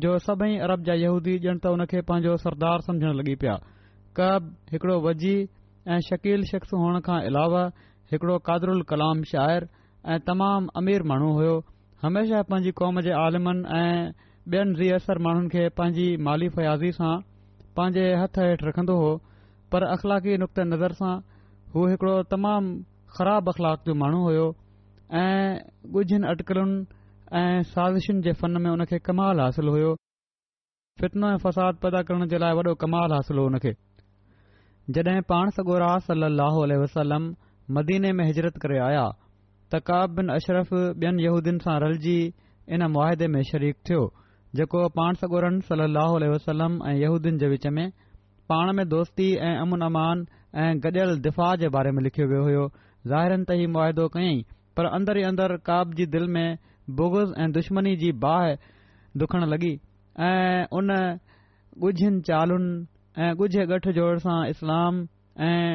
जो 0.06 0.14
सभई 0.30 0.58
अरब 0.70 0.84
जा 0.92 0.96
यहूदी 1.04 1.34
ॼण 1.40 1.60
त 1.66 1.76
हुनखे 1.76 2.02
पंहिंजो 2.14 2.38
सरदार 2.48 2.88
समझण 2.88 3.16
लॻी 3.22 3.36
पिया 3.44 3.58
कब 4.22 4.48
हिकड़ो 4.72 4.98
वज़ी 5.08 5.36
ऐं 5.98 6.00
शकील 6.12 6.48
शख़्स 6.54 6.74
हुअण 6.84 7.00
खां 7.10 7.20
अलावा 7.34 7.66
हिकड़ो 8.12 8.38
कादरुल 8.48 8.82
कलाम 8.90 9.22
शाइर 9.32 9.68
ऐं 10.14 10.20
तमामु 10.26 10.68
अमीर 10.80 11.04
माण्हू 11.12 11.32
हुयो 11.38 11.54
हमेशा 12.02 12.42
पंहिंजी 12.50 12.72
कौम 12.80 13.00
जे 13.08 13.12
आलिमनि 13.20 13.70
ऐं 13.78 13.98
ॿियनि 14.56 14.74
रियसर 14.80 15.18
माण्हुनि 15.28 15.50
खे 15.54 15.64
पंहिंजी 15.78 16.06
माली 16.26 16.50
फयाज़ी 16.58 16.92
सां 16.98 17.14
पंहिंजे 17.78 18.04
हथ 18.24 18.38
हेठि 18.42 18.66
रखंदो 18.68 18.98
हो 19.04 19.08
पर 19.72 19.84
अख़लाक़ी 19.94 20.38
नुक़्ते 20.44 20.64
नज़र 20.74 20.94
सां 21.00 21.14
हू 21.76 21.88
हिकड़ो 21.94 22.14
तमामु 22.34 22.70
ख़राब 23.20 23.50
अख़लाक 23.54 23.80
जो 23.90 23.94
माण्हू 24.02 24.22
हुयो 24.28 24.46
ऐं 25.22 25.58
ॻुझनि 25.94 26.28
अटकलुनि 26.34 26.86
ऐं 27.40 27.64
साज़िशुनि 27.74 28.22
जे 28.28 28.34
फन 28.44 28.62
में 28.66 28.70
हुन 28.72 28.86
खे 28.92 29.00
कमाल 29.10 29.40
हासिल 29.46 29.72
हुयो 29.78 29.96
फितनो 31.02 31.32
ऐं 31.34 31.38
फ़साद 31.48 31.82
पैदा 31.88 32.02
करण 32.12 32.28
जे 32.34 32.38
लाइ 32.46 32.54
वॾो 32.62 32.76
कमाल 32.86 33.18
हासिल 33.18 33.38
हो 33.44 33.48
हुन 33.50 33.58
खे 33.66 33.74
जॾहिं 34.98 35.22
पाण 35.34 35.50
सगोरा 35.58 35.92
सली 36.10 36.30
लहल 36.38 36.78
वसलम 36.86 37.28
मदीने 37.72 38.12
में 38.14 38.26
हिजरत 38.26 38.58
करे 38.66 38.80
आया 38.88 39.04
त 39.74 39.80
काब 39.90 40.10
बिन 40.16 40.28
अशरफ़नि 40.34 41.26
यूदियुनि 41.26 41.64
सां 41.68 41.76
रलिजी 41.84 42.18
इन 42.78 42.84
मुआदे 42.96 43.28
में 43.36 43.42
शरीक 43.52 43.78
थियो 43.90 44.02
जेको 44.60 44.82
पाण 44.98 45.14
सगोरन 45.22 45.60
सली 45.70 45.88
अलसलम 46.28 46.78
ऐंदियुनि 46.92 47.32
जे 47.44 47.48
विच 47.54 47.66
में 47.78 47.86
पाण 48.54 48.72
में 48.80 48.86
दोस्ती 48.90 49.30
ऐं 49.48 49.56
अमन 49.64 49.86
अमान 49.90 50.26
ऐं 50.66 50.70
गॾियल 50.86 51.18
दिफ़ा 51.28 51.50
जे 51.64 51.70
बारे 51.78 51.92
में 51.98 52.02
लिखियो 52.10 52.28
वियो 52.34 52.62
हो 52.62 52.68
ज़ानि 53.14 53.44
त 53.50 53.58
हीउ 53.62 53.74
मुआदो 53.78 54.08
कयईं 54.18 54.44
पर 54.78 54.90
अंदर 55.00 55.20
ई 55.22 55.30
अंदरि 55.34 55.58
काब 55.72 55.98
जी 56.00 56.06
दिल 56.18 56.30
में 56.38 56.58
बुगज़ 57.02 57.34
ऐं 57.46 57.50
दुश्मनी 57.58 57.96
जी 58.06 58.12
बाहि 58.28 58.56
दुखणु 59.24 59.46
लॻी 59.56 59.74
ऐं 60.30 60.62
उन 60.82 60.94
ॻुझनि 61.90 62.22
चालुनि 62.32 62.72
ऐं 63.24 63.34
ॻुझे 63.44 63.66
ॻठ 64.08 64.26
सां 64.30 64.40
इस्लाम 64.56 65.04
ऐं 65.50 65.68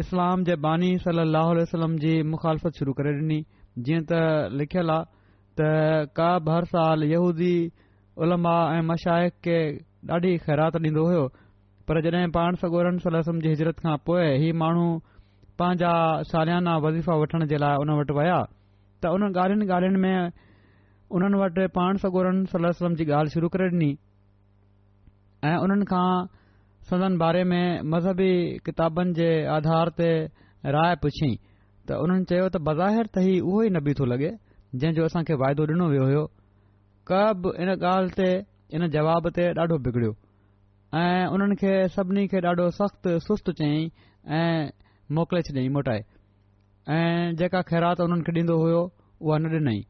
इस्लाम 0.00 0.42
जे 0.44 0.54
बानी 0.64 0.88
सली 0.98 1.20
अलसलम 1.28 1.96
जी 2.04 2.12
मुखालफ़त 2.32 2.76
शुरू 2.78 2.92
करे 3.00 3.10
ॾिनी 3.16 3.38
जीअं 3.88 4.04
त 4.10 4.20
लिखयल 4.60 4.90
आहे 4.90 5.04
त 5.60 6.10
काब 6.18 6.48
हर 6.52 6.64
साल 6.70 7.02
यूदी 7.10 7.52
उलमा 8.24 8.54
ऐं 8.76 8.80
मशाइक़े 8.92 9.58
ॾाढी 10.16 10.32
ख़ैरात 10.48 10.76
ॾींदो 10.80 11.04
हो 11.10 11.26
पर 11.88 12.00
जॾहिं 12.08 12.30
पाण 12.38 12.58
सगोरन 12.64 12.98
सलम 13.04 13.44
जी 13.44 13.52
हिजरत 13.54 13.84
खां 13.84 13.96
पोइ 14.08 14.26
हीउ 14.44 14.56
माण्हू 14.64 14.86
पंहिंजा 15.60 15.92
सालियाना 16.32 16.76
वज़ीफ़ा 16.88 17.14
वठण 17.24 17.46
जे 17.52 17.56
लाइ 17.60 17.76
हुन 17.84 17.94
वटि 18.00 18.16
विया 18.20 18.40
त 18.48 19.14
उन 19.16 19.28
ॻाल्हियुनि 19.32 19.66
ॻाल्हियुनि 19.76 20.00
में 20.06 20.28
उन्हनि 21.18 21.38
वटि 21.44 21.66
पाण 21.80 22.00
सगोरन 22.06 22.44
सलम 22.56 22.94
जी 23.00 23.04
ॻाल्हि 23.18 23.32
शुरू 23.40 23.48
करे 23.56 23.68
ॾिनी 23.76 23.92
ऐं 25.50 25.56
उन्हनि 25.68 25.84
खां 25.94 26.08
सदन 26.90 27.16
बारे 27.18 27.42
में 27.50 27.64
मज़हबी 27.90 28.32
किताबनि 28.66 29.12
जे 29.16 29.28
आधार 29.56 29.88
ते 29.98 30.08
राय 30.76 30.94
पुछियईं 31.04 31.36
त 31.88 31.98
उन्हनि 32.02 32.24
चयो 32.30 32.46
त 32.54 32.58
बज़ाहिर 32.68 33.06
त 33.14 33.22
ई 33.26 33.38
उहो 33.46 33.60
ई 33.66 33.70
न 33.78 33.94
थो 33.98 34.04
लॻे 34.12 34.30
जंहिं 34.74 34.94
जो 34.98 35.04
असां 35.10 35.22
खे 35.28 35.34
फ़ाइदो 35.42 35.64
डि॒नो 35.70 35.86
वियो 35.92 36.06
हो 36.10 36.24
कब 37.10 37.46
इन 37.62 37.70
ॻाल्हि 37.74 38.16
ते 38.18 38.28
इन 38.74 38.88
जवाब 38.96 39.28
ते 39.38 39.44
ॾाढो 39.62 39.78
बिगड़ियो 39.86 40.12
ऐं 41.02 41.26
उन्हनि 41.36 41.56
खे 41.62 41.72
सभिनी 41.98 42.26
खे 42.34 42.38
ॾाढो 42.50 42.66
सख़्तु 42.80 43.14
सुस्तु 43.30 43.54
चयईं 43.62 43.88
ऐं 44.40 44.74
मोकिले 45.18 45.40
छॾियईं 45.48 45.70
मोटाए 45.78 46.00
ऐं 46.98 47.36
जेका 47.42 47.60
ख़ैरात 47.70 47.98
उन्हनि 48.08 48.24
खे 48.26 48.32
ॾींदो 48.42 48.54
हो 48.64 48.82
उहा 49.22 49.36
न 49.44 49.54
डि॒नई 49.54 49.80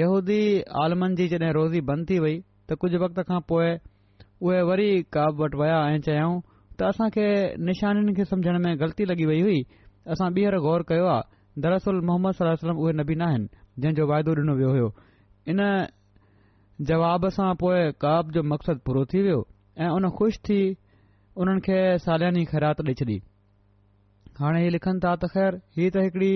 यहूदी 0.00 0.40
आलमन 0.86 1.14
जी 1.20 1.28
जड॒हिं 1.36 1.54
रोज़ी 1.60 1.80
बंदि 1.92 2.12
थी 2.14 2.18
वई 2.26 2.36
त 2.68 2.80
कुझु 2.84 2.98
वक़्त 3.06 3.18
खां 3.32 3.40
पोइ 3.52 3.68
उहे 4.40 4.60
वरी 4.68 4.90
कवाब 5.12 5.40
वटि 5.40 5.56
विया 5.60 5.78
ऐं 5.94 5.98
चयाऊं 6.04 6.38
त 6.78 6.82
असांखे 6.96 7.24
निशानि 7.68 8.12
खे 8.16 8.24
समझण 8.28 8.56
में 8.64 8.70
ग़लती 8.80 9.04
लगी 9.10 9.24
वई 9.30 9.40
हुई 9.46 9.58
असां 10.14 10.28
ॿीहर 10.36 10.56
गौर 10.66 10.82
कयो 10.90 11.06
आहे 11.14 11.60
दरसल 11.64 11.98
मोहम्मद 12.10 12.32
सलम 12.40 12.76
उहे 12.82 12.92
न 12.96 13.04
बि 13.10 13.14
नाहिनि 13.22 13.92
जो 13.98 14.06
वायदो 14.10 14.34
डि॒नो 14.38 14.54
वियो 14.60 14.70
हो 14.76 14.88
इन 15.52 15.58
जवाब 16.88 17.28
सां 17.36 17.50
पोए 17.60 17.82
काब 18.04 18.30
जो 18.34 18.42
मक़सदु 18.52 18.80
पूरो 18.86 19.04
थी 19.12 19.20
वियो 19.28 19.40
ऐं 19.84 19.90
उन 19.96 20.08
खु़शि 20.16 20.40
थी 20.48 20.60
उन्हनि 21.40 21.60
खे 21.66 21.78
सालानी 22.08 22.44
ख़ैरात 22.52 22.80
ॾेई 22.88 22.94
छॾी 23.00 23.16
हाणे 24.40 24.62
ही 24.64 24.70
लिखनि 24.78 24.98
था 25.04 25.14
त 25.22 25.30
ख़ैर 25.34 25.60
हीअ 25.78 25.90
त 25.96 26.06
हिकड़ी 26.06 26.32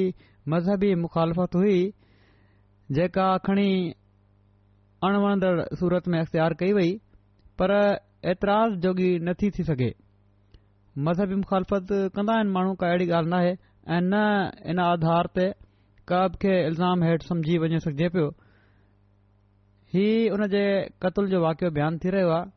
मज़हबी 0.52 0.94
मुखालफ़त 1.06 1.56
हुई 1.60 1.78
जेका 3.00 3.26
खणी 3.48 3.70
अणवण 5.08 5.40
सूरत 5.80 6.08
में 6.12 6.18
अख़्तियार 6.20 6.54
कई 6.64 6.72
वई 6.80 6.92
पर 7.60 7.70
एतराज़ 8.30 8.72
जोगी 8.84 9.10
नथी 9.28 9.50
थी 9.58 9.64
सघे 9.64 9.92
मज़हबी 11.06 11.34
मुखालफ़त 11.42 11.90
कंदा 12.16 12.32
आहिनि 12.36 12.50
माण्हू 12.52 12.72
का 12.80 12.86
अहिड़ी 12.86 13.06
ॻाल्हि 13.10 13.30
नाहे 13.30 13.50
ऐं 13.52 14.00
न 14.02 14.14
इन 14.72 14.78
आधार 14.84 15.26
ते 15.38 15.46
का 16.10 16.20
बि 16.34 16.38
खे 16.42 16.54
इल्ज़ाम 16.66 17.02
हेठि 17.04 17.26
सम्झी 17.28 17.58
वञे 17.64 17.78
सघिजे 17.86 18.08
पियो 18.16 18.28
हीउ 19.94 20.34
उन 20.34 20.46
जे 20.56 20.62
कतल 21.02 21.26
जो 21.34 21.40
वाकियो 21.46 21.70
बयानु 21.78 21.98
थी 22.04 22.10
रहियो 22.16 22.30
आहे 22.38 22.50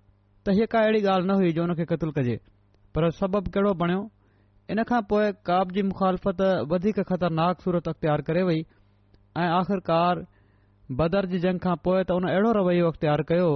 त 0.46 0.58
हीअ 0.58 0.68
का 0.74 0.80
अहिड़ी 0.88 1.02
ॻाल्हि 1.04 1.28
न 1.28 1.38
हुई 1.44 1.52
जो 1.60 1.68
हुन 1.68 1.74
खे 1.82 1.86
क़त्लु 1.94 2.12
कजे 2.18 2.36
पर 2.98 3.10
सबबु 3.22 3.54
कहिड़ो 3.54 3.74
बणियो 3.86 4.02
इन 4.72 4.84
खां 4.90 5.02
पोइ 5.14 5.32
काब 5.52 5.76
जी 5.80 5.88
मुखालफ़त 5.94 6.42
वधीक 6.76 7.00
ख़तरनाक 7.14 7.62
सूरत 7.68 7.88
अख़्तियार 7.96 8.22
करे 8.30 8.44
वई 8.52 8.60
ऐं 9.46 9.48
आख़िरकार 9.62 10.26
बदर 11.02 11.26
जी 11.36 11.40
जंग 11.50 11.60
खां 11.68 11.76
पोइ 11.88 12.04
त 12.08 12.18
हुन 12.20 12.32
अहिड़ो 12.34 12.52
रवैयो 12.62 12.92
अख़्तियार 12.94 13.26
कयो 13.34 13.48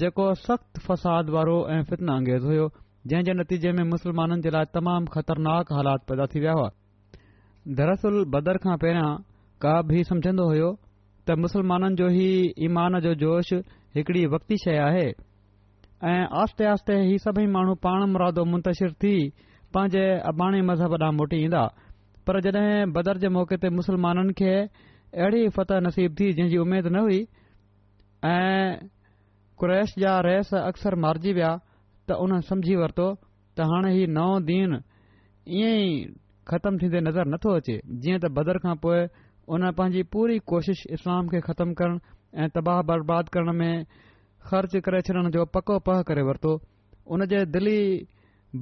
जेको 0.00 0.24
सख़्तु 0.48 0.80
फ़साद 0.88 1.28
वारो 1.34 1.54
ऐं 1.72 1.82
फितना 1.88 2.12
अंगेज़ 2.20 2.44
हुयो 2.50 2.66
जंहिं 3.12 3.24
जे 3.28 3.32
नतीजे 3.38 3.70
में 3.78 3.82
मुसलमाननि 3.92 4.40
जे 4.44 4.50
लाइ 4.54 4.64
तमामु 4.74 5.10
ख़तरनाक 5.14 5.72
हालात 5.76 6.00
पैदा 6.08 6.26
थी 6.32 6.38
विया 6.40 6.52
हुआ 6.56 6.68
दरसल 7.80 8.16
बदर 8.34 8.56
खां 8.64 8.76
पहिरियां 8.84 9.10
का 9.64 9.74
बि 9.88 10.04
समझंदो 10.10 10.44
हो 10.50 10.70
त 11.28 11.36
मुसलमाननि 11.44 11.98
जो 12.00 12.08
ईमान 12.68 13.00
जो 13.08 13.12
जोश 13.24 13.52
हिकड़ी 13.98 14.22
वकी 14.36 14.56
शइ 14.64 14.76
आहे 14.86 15.06
ऐं 15.10 16.16
आहिस्ते 16.40 16.70
आहिस्ते 16.70 16.92
हीउ 17.08 17.20
सभई 17.26 17.46
माण्हू 17.58 17.74
पाण 17.84 18.06
मुरादो 18.14 18.44
मुंतशिरु 18.54 18.94
थी 19.06 19.16
पंहिंजे 19.76 20.04
अबाणे 20.32 20.62
मज़हब 20.70 20.92
ॾांहुं 21.02 21.16
मोटी 21.20 21.36
ईंदा 21.50 21.62
पर 22.30 22.40
जॾहिं 22.48 22.80
बदर 22.96 23.20
जे 23.26 23.34
मौक़े 23.36 23.56
ते 23.66 23.74
मुसलमाननि 23.82 24.32
खे 24.40 24.52
अहिड़ी 24.56 25.46
फतह 25.60 25.84
नसीब 25.90 26.16
थी 26.20 26.32
जंहिंजी 26.40 26.58
उमेद 26.66 26.86
न 26.94 27.04
हुई 27.06 27.20
ऐं 28.32 28.88
क्रैश 29.62 29.94
जा 30.02 30.12
रहस 30.26 30.48
अक्सर 30.60 30.94
मारिजी 31.02 31.32
विया 31.38 31.48
त 32.10 32.14
उन 32.24 32.40
समझी 32.46 32.74
वरितो 32.78 33.04
त 33.14 33.66
हाणे 33.72 33.90
ही 33.96 34.06
नओ 34.14 34.30
दीन 34.48 34.74
ईअं 35.58 35.74
ई 35.82 35.90
ख़तमु 36.52 36.78
थींदे 36.82 37.00
नज़र 37.08 37.28
नथो 37.34 37.50
अचे 37.58 37.76
जीअं 38.06 38.18
त 38.24 38.30
बदर 38.38 38.58
खां 38.64 38.74
पोइ 38.86 38.98
उन 39.56 39.66
पंहिंजी 39.80 40.02
पूरी 40.14 40.38
कोशिश 40.52 40.82
इस्लाम 40.98 41.28
खे 41.34 41.40
ख़तमु 41.46 41.76
करण 41.82 41.98
ऐं 42.42 42.48
तबाह 42.58 42.82
बर्बादु 42.90 43.34
करण 43.38 43.52
में 43.60 43.70
ख़र्च 44.50 44.74
करे 44.88 45.02
छॾण 45.10 45.30
जो 45.38 45.44
पको 45.58 45.78
प 45.90 46.02
करे 46.10 46.26
वरितो 46.30 46.56
हुन 47.14 47.26
जे 47.34 47.44
दिली 47.58 47.78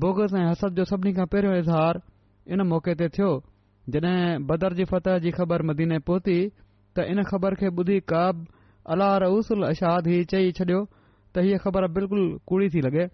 बोगस 0.05 0.37
ऐं 0.45 0.47
हसब 0.51 0.81
जो 0.81 0.89
सभिनी 0.93 1.17
खां 1.23 1.27
पहिरियों 1.37 1.57
इज़हार 1.65 2.03
इन 2.57 2.67
मौके 2.77 2.99
ते 3.05 3.09
थियो 3.17 3.33
जॾहिं 3.97 4.47
बदर 4.53 4.79
जी 4.83 4.91
फतेह 4.93 5.19
जी 5.27 5.35
ख़बर 5.41 5.67
मदीने 5.73 6.03
पहुती 6.13 6.39
त 6.49 7.13
इन 7.17 7.27
ख़बर 7.35 7.61
खे 7.65 7.73
बुधी 7.81 8.01
अलाह 8.93 9.17
रउसल 9.23 9.63
अशाद 9.71 10.07
ही 10.13 10.19
चई 10.33 10.51
छॾियो 10.59 10.79
त 10.89 11.43
हीअ 11.47 11.59
ख़बर 11.65 11.87
बिल्कुल 11.97 12.23
कूड़ी 12.53 12.69
थी 12.75 12.81
लॻे 12.87 13.05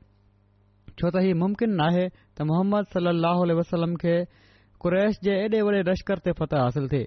छो 1.00 1.06
त 1.12 1.20
ही 1.26 1.30
मुमकिन 1.40 1.74
नाहे 1.80 2.04
त 2.32 2.38
मोहम्मद 2.48 2.88
सली 2.96 3.52
वसलम 3.60 3.92
खे 4.04 4.14
कुरैश 4.84 5.18
जे 5.28 5.32
एॾे 5.44 5.60
वॾे 5.66 5.80
लश्कर 5.88 6.18
ते 6.28 6.32
फतह 6.38 6.60
हासिल 6.66 6.88
थिए 6.88 7.04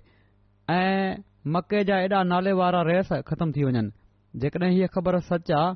ऐं 0.76 1.24
मके 1.56 1.80
जा 1.92 1.96
एॾा 2.06 2.20
नाले 2.32 2.52
वारा 2.62 2.80
रेस 2.90 3.10
ख़त्म 3.32 3.50
थी 3.58 3.62
वञनि 3.70 3.84
जेकॾहिं 4.44 4.72
हीअ 4.76 4.92
ख़बर 4.98 5.14
सच 5.32 5.50
आहे 5.60 5.70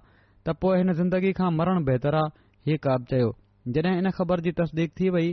त 0.46 0.54
पोइ 0.66 0.82
हिन 0.86 0.94
ज़िंदगी 1.02 1.32
खां 1.40 1.50
मरणु 1.60 1.82
बहितरु 1.90 2.18
आहे 2.22 2.30
ही 2.72 2.78
क्व 2.86 2.98
चयो 3.14 3.30
जॾहिं 3.78 3.96
इन 4.06 4.12
ख़बर 4.20 4.46
जी 4.48 4.52
तसदीक 4.64 4.90
थी 5.00 5.06
वई 5.18 5.28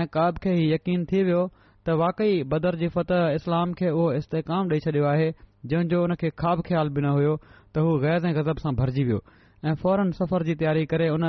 ऐं 0.00 0.06
काव्य 0.18 0.38
खे 0.46 0.50
ही 0.60 0.64
यकीन 0.72 1.08
थी 1.12 1.18
वियो 1.30 1.42
त 1.86 1.94
वाकई 2.02 2.32
बदर 2.52 2.76
जी 2.82 2.86
फतह 2.94 3.20
इस्लाम 3.40 3.72
खे 3.80 3.88
उहो 3.96 4.04
इस्तेकाम 4.20 4.62
ॾेई 4.76 4.80
छडि॒यो 4.86 5.04
आहे 5.10 5.26
जंहिंजो 5.72 5.98
हुन 6.02 6.14
खे 6.22 6.28
ख्वा 6.40 6.52
ख्याल 6.68 6.88
बि 6.96 7.00
न 7.06 7.12
हुयो 7.16 7.34
त 7.74 7.84
हू 7.86 7.90
गैर 8.04 8.26
ऐं 8.30 8.32
गज़ब 8.38 8.62
सां 8.62 8.72
भरजी 8.80 9.04
वियो 9.10 9.18
ऐं 9.70 9.74
फौरन 9.82 10.10
सफ़र 10.20 10.42
जी 10.48 10.54
तयारी 10.62 10.82
करे 10.94 11.06
उन 11.18 11.26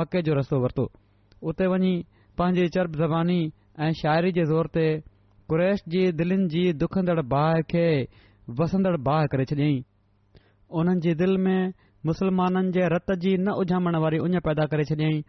मके 0.00 0.22
जो 0.28 0.34
रस्तो 0.40 0.56
वरितो 0.66 0.84
उते 1.50 1.66
वञी 1.74 1.90
पंहिंजी 2.38 2.68
चर्ब 2.78 2.96
ज़बानी 3.02 3.40
ऐं 3.88 3.90
शायरी 4.02 4.30
जे 4.38 4.44
ज़ोर 4.54 4.70
ते 4.78 4.86
कुरैश 5.50 5.82
जी 5.96 6.02
दिलनि 6.20 6.46
जी 6.54 6.62
दुखंदड़ 6.84 7.26
बाहि 7.34 7.66
खे 7.74 7.84
वसंदड़ 8.62 8.96
बाहि 9.10 9.32
करे 9.34 9.50
छॾियांई 9.54 9.84
उन्हनि 10.78 11.06
जी 11.08 11.14
दिल 11.26 11.34
में 11.50 11.74
मुस्लमाननि 12.12 12.72
जे 12.80 12.86
रत 12.96 13.14
जी 13.28 13.34
न 13.36 13.58
उझामण 13.66 13.98
वारी 14.06 14.22
उञ 14.30 14.46
पैदा 14.48 14.70
करे 14.76 14.86
छॾियांई 14.94 15.20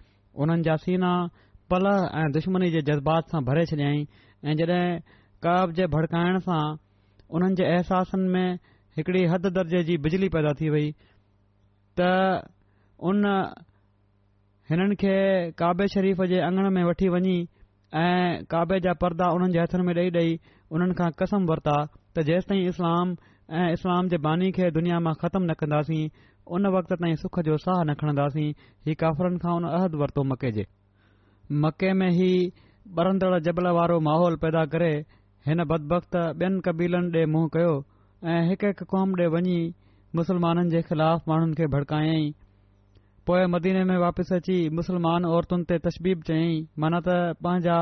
उन्हनि 0.43 0.71
जा 0.71 0.77
सीना 0.87 1.13
पल 1.73 1.93
ऐं 1.97 2.25
दुश्मनी 2.37 2.71
जे 2.77 2.85
जज़्बात 2.93 3.35
सां 3.35 3.43
भरे 3.53 3.65
छॾियांई 3.73 4.07
ऐं 4.45 4.55
जॾहिं 4.57 4.99
कबाब 5.43 5.71
जे 5.77 5.85
भड़काइण 5.91 6.37
सां 6.39 6.77
उन्हनि 7.35 7.55
जे 7.55 7.63
अहसासनि 7.75 8.27
में 8.33 8.55
हिकड़ी 8.97 9.23
हद 9.31 9.47
दर्जे 9.57 9.83
जी 9.89 9.97
बिजली 10.05 10.29
पैदा 10.35 10.53
थी 10.59 10.69
वई 10.69 10.91
त 11.99 12.07
उन 13.09 13.25
हिननि 14.69 14.95
खे 15.01 15.15
काबे 15.59 15.87
शरीफ़ 15.93 16.23
जे 16.31 16.39
अंगण 16.47 16.69
में 16.73 16.83
वठी 16.83 17.09
वञी 17.09 17.37
ऐं 17.99 18.43
काबे 18.51 18.79
जा 18.85 18.93
परदा 19.03 19.29
उन्हनि 19.35 19.53
जे 19.53 19.59
हथनि 19.61 19.83
में 19.87 19.93
ॾेई 19.95 20.09
ॾेई 20.17 20.39
उन्हनि 20.71 20.93
खां 20.99 21.09
कसम 21.19 21.45
वरिता 21.51 21.75
त 22.15 22.23
जेसि 22.31 22.47
ताईं 22.49 22.67
इस्लाम 22.69 23.15
ऐं 23.59 23.71
इस्लाम 23.73 24.07
जे 24.13 24.17
बानी 24.25 24.51
खे 24.57 24.71
दुनिया 24.79 24.99
मां 25.09 25.13
ख़तमु 25.21 25.45
न 25.45 25.53
कंदासीं 25.59 26.03
उन 26.55 26.67
वक़्त 26.75 26.93
ताईं 27.03 27.15
सुख 27.25 27.39
जो 27.49 27.57
साह 27.67 27.83
न 27.89 27.93
खणंदासीं 28.01 28.47
हीउ 28.87 28.95
काफ़रनि 29.03 29.39
खां 29.45 29.53
उन 29.61 29.69
अहदु 29.73 29.95
वरितो 30.03 30.23
मके 30.33 30.51
जे 30.59 30.65
मके 31.65 31.93
में 32.01 32.09
ई 32.13 32.33
ॿरंदड़ 32.99 33.37
जबल 33.45 33.67
वारो 33.77 33.99
माहौल 34.07 34.35
पैदा 34.43 34.65
करे 34.75 34.91
हिन 35.47 35.63
बदबख़्त 35.71 36.15
ॿियनि 36.41 36.61
कबीलनि 36.65 37.09
ॾे 37.17 37.25
मुंहुं 37.33 37.49
कयो 37.55 37.73
ऐं 38.33 38.39
हिकु 38.49 38.67
हिकु 38.71 38.85
क़ौम 38.93 39.13
ॾे 39.21 39.27
वञी 39.35 39.57
मुसलमाननि 40.19 40.69
जे 40.75 40.81
ख़िलाफ़ 40.89 41.29
माण्हुनि 41.31 41.55
खे 41.59 41.67
भड़कायई 41.75 42.31
पोए 43.29 43.45
मदीने 43.55 43.83
में 43.91 43.97
वापसि 44.05 44.35
अची 44.41 44.57
मुसलमान 44.79 45.25
औरतुनि 45.35 45.63
ते 45.71 45.77
तशबीब 45.89 46.21
चयईं 46.31 46.65
माना 46.83 46.99
त 47.07 47.43
पंहिंजा 47.45 47.77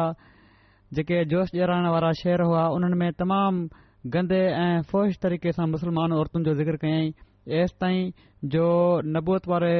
जेके 1.00 1.24
जोश 1.34 1.50
जराइण 1.60 1.88
वारा 1.96 2.12
शहर 2.24 2.42
हुआ 2.50 2.68
उन्हनि 2.78 2.96
में 3.02 3.12
तमामु 3.24 3.68
गंदे 4.18 4.40
ऐं 4.60 4.76
फ़ौहिश 4.92 5.18
तरीक़े 5.26 5.52
सां 5.60 5.68
मुसलमान 5.76 6.12
औरतुनि 6.20 6.44
जो 6.50 6.54
ज़िक्र 6.62 6.76
कयाईं 6.84 7.10
एसि 7.64 7.76
ताईं 7.82 8.12
जो 8.56 8.66
नबूत 9.18 9.48
वारे 9.54 9.76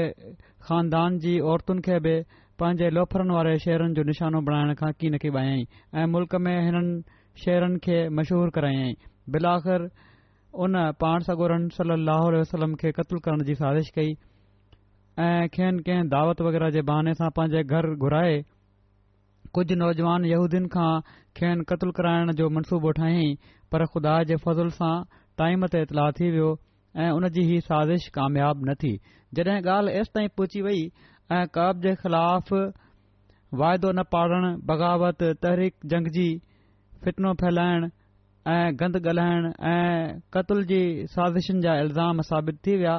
ख़ानदान 0.68 1.20
जी 1.26 1.40
औरतुनि 1.52 1.82
खे 1.88 2.00
बि 2.08 2.16
पंहिंजे 2.60 2.90
लोफड़नि 2.90 3.34
वारे 3.34 3.54
शेरनि 3.62 3.94
जो 3.94 4.04
निशानो 4.10 4.40
बणाइण 4.46 4.74
खां 4.82 4.90
की 5.00 5.10
न 5.14 5.18
की 5.22 5.30
ॿायाई 5.30 5.64
ऐं 6.02 6.06
मुल्क़ 6.12 6.36
में 6.42 6.58
हिननि 6.66 7.40
शेहरनि 7.46 7.78
खे 7.86 7.98
मशहूर 8.18 8.50
करायई 8.56 8.94
बिल 9.34 9.46
आख़िर 9.50 9.84
उन 10.66 10.74
पाण 11.02 11.28
सगोरन 11.30 11.68
गन 11.68 11.76
सली 11.76 12.08
अलसलम 12.14 12.74
खे 12.84 12.92
क़तलु 13.00 13.20
करण 13.30 13.44
जी 13.50 13.56
साज़िश 13.62 13.90
कई 13.98 14.16
ऐं 15.26 15.48
खेनि 15.58 15.84
कंहिं 15.90 16.08
दावत 16.14 16.42
वग़ैरह 16.50 16.70
जे 16.76 16.82
बहाने 16.90 17.14
सां 17.22 17.30
पंहिंजे 17.40 17.64
घर 17.64 17.88
घुराए 18.08 18.36
कुझ 19.58 19.68
नौजवान 19.82 20.26
यहूदीन 20.34 20.66
खां 20.78 20.92
खेनि 21.42 21.66
क़तलु 21.74 21.92
कराइण 22.02 22.34
जो 22.42 22.48
मनसूबो 22.58 22.92
ठाहियाईं 23.02 23.36
पर 23.76 23.86
ख़ुदा 23.98 24.16
जे 24.34 24.40
फज़ल 24.48 24.72
सां 24.82 24.96
टाइम 25.44 25.68
ते 25.78 25.84
इतलाउ 25.90 26.18
थी 26.22 26.32
वियो 26.38 26.50
ऐं 27.06 27.12
उन 27.22 27.30
जी 27.38 27.46
ही 27.54 27.62
साज़िश 27.70 28.10
कामयाब 28.18 28.66
न 28.72 28.76
थी 28.86 28.92
जॾहिं 29.38 29.60
ॻाल्हि 29.76 29.96
एसि 30.02 30.12
ताईं 30.18 30.30
पहुची 30.40 30.62
वई 30.68 30.82
ऐं 31.36 31.46
कब 31.56 31.80
जे 31.84 31.94
ख़िलाफ़ 32.02 32.54
वाइदो 33.60 33.92
न 33.92 34.04
पालणु 34.14 34.50
बग़ावत 34.68 35.24
तहरीक 35.44 35.74
जंग 35.94 36.08
जी 36.18 36.28
फितनो 37.04 37.34
फैलाइण 37.42 37.84
ऐं 38.52 38.68
गंद 38.80 38.96
ॻाल्हाइणु 39.08 39.50
ऐं 39.72 40.20
क़तल 40.34 40.64
जी 40.70 40.80
साज़िशुनि 41.16 41.62
जा 41.64 41.74
इल्ज़ाम 41.80 42.22
साबित 42.28 42.58
थी 42.68 42.76
विया 42.80 42.94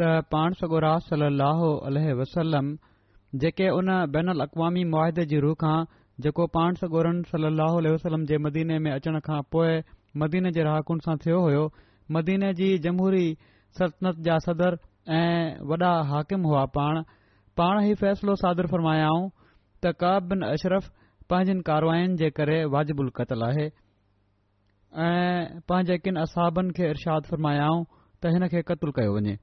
त 0.00 0.08
पाण 0.34 0.52
सॻोरा 0.62 0.96
सलह 1.08 2.12
वसलम 2.20 2.76
जेके 3.42 3.68
उन 3.78 3.86
बैन 4.16 4.32
बनक़मी 4.34 4.84
मुआदे 4.94 5.24
जी 5.32 5.38
रूह 5.46 5.62
आं 5.70 5.84
जेको 6.26 6.46
पाण 6.58 6.74
सगोरन 6.82 7.22
सलाह 7.30 7.76
वसलम 7.94 8.24
जे 8.32 8.38
मदीने 8.48 8.78
में 8.84 8.90
अचण 8.92 9.20
खां 9.30 9.40
पोइ 9.52 9.78
मदीने 10.24 10.50
जे 10.58 10.62
राकुनि 10.70 11.00
सां 11.06 11.16
थियो 11.26 11.38
हो 11.46 11.62
मदीने 12.18 12.52
जी 12.62 12.72
जमहूरी 12.88 13.26
सल्तनत 13.78 14.20
जा 14.28 14.38
सदर 14.48 14.78
ऐं 15.18 15.68
वॾा 15.72 15.92
हाकिम 16.12 16.42
हुआ 16.52 16.64
पाण 16.78 17.02
पाण 17.58 17.78
ही 17.84 17.94
फ़ैसिलो 18.00 18.34
सादुर 18.40 18.66
फ़र्मायाऊं 18.72 19.22
त 19.84 20.10
बिन 20.32 20.42
अशरफ़ 20.48 20.84
पंहिंजनि 21.32 21.62
कारवायुनि 21.68 22.16
जे 22.20 22.28
करे 22.36 22.58
वाजिबुल 22.74 23.08
क़तलु 23.18 23.44
आहे 23.46 23.64
ऐं 25.06 25.62
पंहिंजे 25.72 25.96
किनि 26.04 26.20
असाबनि 26.26 26.76
खे 26.76 26.84
इरशाद 26.92 27.28
फ़र्मायाऊं 27.30 27.80
त 27.96 28.32
हिन 28.36 28.46
खे 28.52 28.60
क़तूल 28.68 28.90
कयो 29.00 29.10
वञे 29.16 29.34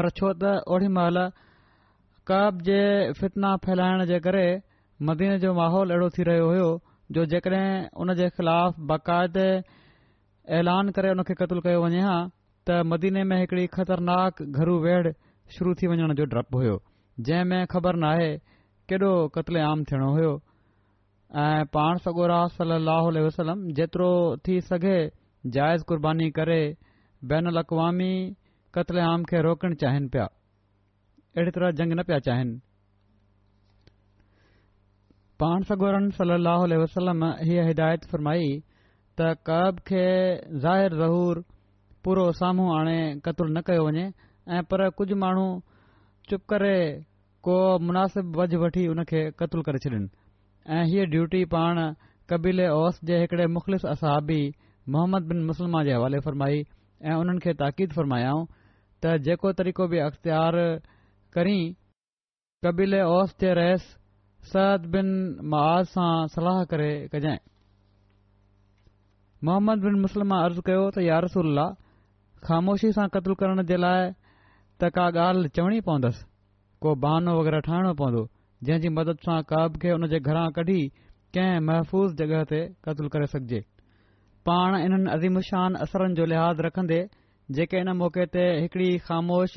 पर 0.00 0.10
छो 0.18 0.28
त 0.42 0.52
ओड़ी 0.76 0.88
महिल 0.98 1.18
क़ब 2.32 2.54
जे 2.70 2.80
फितना 3.20 3.50
फैलाइण 3.68 4.04
जे 4.10 4.18
करे 4.26 4.42
मदीन 5.10 5.38
जो 5.46 5.54
माहौल 5.62 5.94
अहिड़ो 5.96 6.08
थी 6.18 6.22
रहियो 6.32 6.52
हो 6.56 6.68
जो 7.14 7.20
जेकॾहिं 7.36 7.64
उन 8.04 8.14
जे 8.24 8.30
ख़िलाफ़ 8.34 8.82
बाक़ायदे 8.92 9.48
ऐलान 10.58 10.90
करे 10.98 11.08
हुन 11.16 11.22
खे 11.30 11.34
क़तल 11.44 11.62
कयो 11.68 11.78
वञे 11.88 12.02
हा 12.10 12.18
त 12.68 12.82
मदीने 12.94 13.22
में 13.30 13.38
हिकड़ी 13.44 13.66
ख़तरनाक 13.78 14.48
घरू 14.58 14.76
वेढ़ 14.86 15.08
शुरू 15.58 15.74
थी 15.78 15.86
वञण 15.90 16.12
जो 16.18 16.24
डपु 16.34 16.58
हुयो 16.60 16.74
जंहिं 17.28 17.44
में 17.52 17.62
ख़बर 17.70 17.96
नाहे 18.04 18.28
केॾो 18.92 19.10
क़तल 19.36 19.56
आम 19.68 19.82
थियणो 19.90 20.10
हो 20.18 20.28
ऐं 21.44 21.64
पाण 21.76 21.96
सगोरा 22.06 22.38
सलाह 22.58 23.08
वसलम 23.26 23.66
जेतिरो 23.80 24.10
थी 24.46 24.60
सघे 24.68 24.98
जाइज़ 25.56 25.82
कुर्बानी 25.90 26.30
करे 26.38 26.60
बैनमी 27.32 28.14
आम 29.10 29.24
खे 29.30 29.42
रोकणु 29.48 29.74
चाहिनि 29.82 30.08
पिया 30.14 30.24
अहिड़ी 30.24 31.50
तरह 31.58 31.70
जंग 31.82 31.92
न 31.98 32.02
पिया 32.10 32.18
चाहिन 32.30 32.58
सल 36.18 36.76
वसलम 36.82 37.24
हीअ 37.50 37.66
हिदायत 37.68 38.04
फ़रमाई 38.14 38.48
त 39.20 39.32
कब 39.46 39.78
खे 39.88 40.06
ज़ाहिर 40.64 40.94
ज़ूर 41.04 41.42
पूरो 42.04 42.26
साम्हूं 42.42 42.68
आणे 42.80 42.98
क़तूलु 43.24 43.52
न 43.54 43.60
कयो 43.70 43.86
वञे 43.86 44.04
ऐं 44.48 44.62
पर 44.70 44.88
कुझ 44.98 45.10
माण्हू 45.22 45.46
चुप 46.28 46.40
करे 46.50 46.76
को 47.44 47.56
मुनासिब 47.86 48.36
वझ 48.36 48.54
वठी 48.62 48.84
हुन 48.86 49.02
खे 49.10 49.22
क़तल 49.38 49.62
करे 49.66 49.78
छॾिननि 49.84 50.08
ऐं 50.76 50.84
हीअ 50.90 51.04
ड्यूटी 51.14 51.44
पाण 51.54 51.78
कबील 52.30 52.60
ओस 52.70 53.00
जे 53.04 53.18
हिकड़े 53.20 53.46
मुख़लिफ़ 53.56 53.86
असहबी 53.88 54.40
मोहम्मद 54.94 55.22
बिन 55.32 55.42
मुसलमा 55.46 55.82
जे 55.84 55.92
हवाले 55.94 56.20
फ़रमाई 56.26 56.64
ऐं 57.02 57.16
उन्हनि 57.20 57.40
खे 57.44 57.52
ताक़ीद 57.62 57.92
फ़रमायाऊं 57.94 58.44
त 59.02 59.16
जेको 59.28 59.52
तरीक़ो 59.60 59.86
बि 59.92 59.98
अख़्तियार 60.08 60.54
करी 61.36 61.58
कबील 62.66 62.94
औस 63.02 63.34
जे 63.40 63.52
रहस 63.60 63.82
सद 64.52 64.86
बिन 64.96 65.08
मआज़ 65.54 65.86
सां 65.96 66.12
सलाह 66.36 66.62
करे 66.72 66.90
कजांइ 67.14 67.38
मोहम्मद 69.48 69.80
बिन 69.84 70.00
मुसलमा 70.00 70.36
अर्ज़ु 70.44 70.62
कयो 70.70 70.88
त 70.96 71.04
यारसल 71.08 71.62
ख़ामोशी 72.48 72.92
सां 73.00 73.08
क़तलु 73.16 73.34
करण 73.44 73.62
जे 73.72 73.76
लाइ 73.84 74.10
त 74.80 74.88
का 74.96 75.02
ॻाल्हि 75.22 75.48
चवणी 75.56 75.80
पवंदसि 75.86 76.22
को 76.84 76.94
बहानो 77.04 77.32
वग़ैरह 77.38 77.60
ठाहिणो 77.68 77.92
पवंदो 78.00 78.22
जंहिं 78.68 78.80
जी 78.84 78.88
मदद 78.98 79.18
सां 79.26 79.36
कव 79.50 79.74
खे 79.82 79.90
हुन 79.94 80.06
जे 80.12 80.18
घरां 80.30 80.44
कढी 80.58 80.78
कंहिं 81.36 81.60
महफ़ूज़ 81.68 82.14
जॻहि 82.20 82.40
ते 82.52 82.60
क़तल 82.86 83.10
करे 83.16 83.26
सघिजे 83.34 83.60
पाण 84.50 84.76
इन्हनि 84.78 85.12
अज़िमुशान 85.16 85.76
असरनि 85.86 86.18
जो 86.20 86.28
लिहाज़ 86.32 86.62
रखंदे 86.68 87.00
जेके 87.58 87.82
इन 87.84 87.92
मौक़े 88.02 88.26
ते 88.36 88.46
हिकड़ी 88.64 88.88
ख़ामोश 89.08 89.54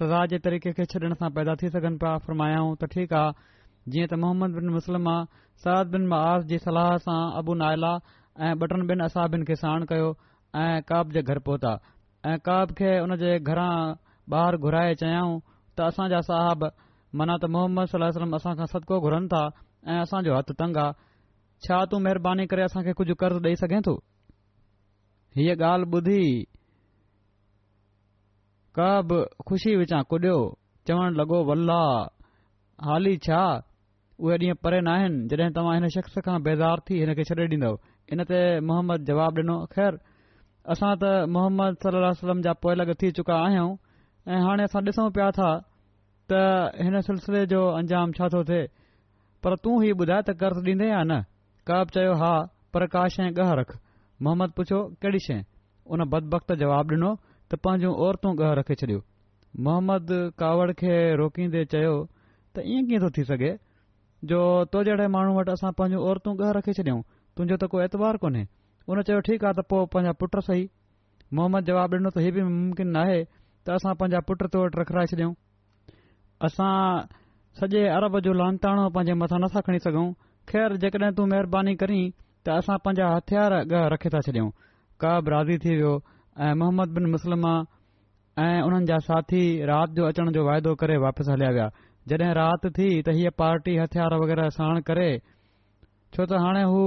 सज़ा 0.00 0.20
जे 0.32 0.40
तरीक़े 0.48 0.72
खे 0.80 0.86
छॾण 0.94 1.16
सां 1.22 1.30
पैदा 1.40 1.54
थी 1.64 1.70
सघनि 1.78 2.00
पिया 2.04 2.16
फरमायाऊं 2.28 2.72
त 2.84 2.92
ठीकु 2.94 3.20
आहे 3.22 3.56
जीअं 3.94 4.10
त 4.12 4.20
मोहम्मद 4.26 4.58
बिन 4.60 4.74
मुस्लमा 4.78 5.16
सरद 5.66 5.94
बिन 5.98 6.08
मआ 6.14 6.24
जी 6.54 6.60
सलाह 6.68 6.90
सां 7.06 7.18
अबू 7.42 7.58
आयला 7.70 7.94
ऐं 8.48 8.52
बटन 8.64 8.88
बिन 8.92 9.06
असाबिन 9.08 9.46
खे 9.52 9.58
साण 9.66 9.88
कयो 9.92 10.10
ऐं 10.64 10.70
काब 10.92 11.16
जे 11.18 11.24
घर 11.32 11.42
पहुता 11.50 11.76
ऐं 12.32 12.38
काब 12.50 12.74
खे 12.82 12.96
हुन 13.04 13.16
जे 13.24 13.36
घरां 13.52 13.76
बाह 14.30 14.50
घुराए 14.56 14.94
चयायूं 15.00 15.32
त 15.76 15.80
असांजा 15.92 16.20
साहब 16.28 16.64
माना 17.18 17.36
त 17.42 17.50
मोहम्मद 17.54 17.84
सलम 17.92 18.34
असांखां 18.36 18.66
सदको 18.72 18.98
घुरनि 19.04 19.28
था 19.32 19.42
ऐं 19.88 20.00
असांजो 20.02 20.34
हथु 20.36 20.52
तंग 20.60 20.76
आहे 20.80 20.96
छा 21.66 21.84
तूं 21.90 22.00
महिरबानी 22.04 22.46
करे 22.50 22.62
असांखे 22.70 22.92
कुझु 22.98 23.14
कर्ज़ु 23.20 23.40
ॾेई 23.44 23.54
सघे 23.62 23.78
थो 23.86 23.92
हीअ 25.36 25.54
ॻाल्हि 25.54 25.88
ॿुधी 25.96 26.24
कब 28.76 29.08
ख़ुशी 29.46 29.74
विचां 29.76 30.02
कुॾियो 30.10 30.38
चवणु 30.88 31.10
लॻो 31.18 31.38
वल्ला 31.50 31.80
हाली 32.88 33.16
छा 33.28 33.42
उहे 34.22 34.36
ॾींहं 34.40 34.56
परे 34.64 34.80
न 34.80 34.86
आहिनि 34.96 35.26
जॾहिं 35.30 35.52
तव्हां 35.56 35.74
हिन 35.78 35.88
शख़्स 35.94 36.18
खां 36.24 36.38
बेज़ार 36.48 36.78
थी 36.86 36.94
हिन 37.00 37.12
खे 37.18 37.22
छॾे 37.30 37.42
ॾींदव 37.52 37.76
इन 38.12 38.22
ते 38.30 38.40
मोहम्मद 38.68 39.00
जवाब 39.08 39.34
ॾिनो 39.44 39.56
ख़ैर 39.74 39.92
असां 40.72 40.92
त 41.02 41.12
मोहम्मद 41.34 41.72
सलम 42.24 42.40
जा 42.46 42.52
पोए 42.64 42.74
लॻ 42.80 42.88
थी 43.02 43.10
चुका 43.18 43.36
आहियूं 43.46 43.72
ऐं 44.26 44.40
हाणे 44.42 44.62
असां 44.64 44.82
ॾिसूं 44.84 45.10
पिया 45.16 45.30
था 45.38 45.48
त 46.30 46.72
हिन 46.84 47.00
सिलसिले 47.08 47.44
जो 47.46 47.60
अंजाम 47.80 48.12
छा 48.18 48.28
थो 48.32 48.42
थिए 48.48 48.66
पर 49.44 49.54
तूं 49.64 49.74
ही 49.82 49.90
ॿुधाए 50.00 50.22
त 50.22 50.30
कर्ज़ु 50.40 50.62
ॾींदे 50.68 50.86
या 50.88 51.00
न 51.08 51.20
कब 51.68 51.88
चयो 51.94 52.12
हा 52.22 52.30
प्रकाश 52.72 53.18
ऐं 53.20 53.28
ॻह 53.44 53.50
रख 53.60 53.74
मोहम्मद 54.22 54.50
पुछो 54.56 54.78
कहिड़ी 55.04 55.18
शइ 55.26 55.40
उन 55.92 56.04
बदबख 56.14 56.52
जवाबु 56.64 56.94
ॾिनो 56.96 57.12
त 57.52 57.60
पंहिंजूं 57.66 57.92
औरतूं 58.06 58.32
गह 58.40 58.52
रखे 58.60 58.74
छॾियो 58.84 59.00
मोहम्मद 59.68 60.08
कावड़ 60.40 60.70
खे 60.80 60.94
रोकींदे 61.24 61.64
चयो 61.76 61.92
त 62.56 62.64
ईअं 62.78 62.88
कीअं 62.88 63.02
थो 63.04 63.10
थी 63.18 63.24
सघे 63.34 63.52
जो 64.32 64.40
तो 64.72 64.82
जहिड़े 64.90 65.06
माण्हू 65.20 65.36
वटि 65.38 65.50
असां 65.58 65.72
पंहिंजूं 65.82 66.04
औरतूं 66.10 66.36
गह 66.42 66.50
रखे 66.62 66.72
छॾियूं 66.82 66.98
तुंहिंजो 67.36 67.62
त 67.66 67.72
को 67.74 67.80
एतवार 67.90 68.16
कोन्हे 68.26 68.46
उन 68.88 69.02
चयो 69.10 69.20
ठीकु 69.30 69.46
आहे 69.46 69.60
त 69.62 69.66
पोइ 69.74 69.86
पंहिंजा 69.94 70.12
पुट 70.24 70.40
सही 70.52 70.68
मोहम्मद 71.40 71.70
जवाबु 71.72 72.00
ॾिनो 72.04 72.10
त 72.20 72.26
इहो 72.28 72.34
बि 72.38 72.42
मुमकिन 72.50 72.94
नाहे 72.98 73.20
त 73.66 73.70
असां 73.80 73.94
पांजा 74.00 74.18
पुट 74.28 74.42
तो 74.52 74.58
वटि 74.64 74.76
रखाए 74.80 75.06
छॾियऊं 75.12 75.32
असां 76.46 76.76
सॼे 77.60 77.82
अरब 77.96 78.18
जो 78.26 78.32
लालताणो 78.40 78.84
पंहिंजे 78.94 79.12
मथां 79.20 79.38
नथा 79.40 79.60
खणी 79.66 79.78
सघूं 79.86 80.08
ख़ैर 80.48 80.76
जेकॾहिं 80.82 81.12
तूं 81.16 81.26
महिरबानी 81.32 81.74
करी 81.82 82.00
त 82.44 82.60
असां 82.60 82.76
पंहिंजा 82.84 83.06
हथियार 83.14 83.52
अग 83.60 83.72
रखी 83.94 84.08
था 84.14 84.20
छडि॒यूं 84.26 84.50
कब 85.00 85.28
रादी 85.34 85.56
थी 85.64 85.72
वियो 85.76 85.94
ऐं 86.44 86.52
मोहम्मद 86.60 86.88
बिन 86.98 87.04
मुसलम्मा 87.16 87.54
ऐं 88.44 88.84
जा 88.90 88.98
साथी 89.08 89.42
राति 89.72 89.92
जो 89.96 90.04
अचण 90.12 90.30
जो 90.36 90.44
वाइदो 90.48 90.74
करे 90.82 90.96
वापसि 91.06 91.30
हलिया 91.32 91.50
विया 91.56 91.68
जॾहिं 92.08 92.32
राति 92.40 92.68
थी 92.78 92.88
त 93.08 93.16
हीअ 93.18 93.30
पार्टी 93.42 93.76
हथियार 93.82 94.14
वग़ैरह 94.24 94.48
साण 94.60 94.80
करे 94.90 95.08
छो 96.14 96.24
त 96.28 96.44
हाणे 96.46 96.62
हू 96.72 96.82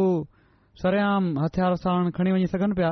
सरयाम 0.83 1.33
हथियार 1.43 1.75
साण 1.85 2.11
खणी 2.19 2.31
वञी 2.37 2.47
सघनि 2.55 2.77
पिया 2.81 2.91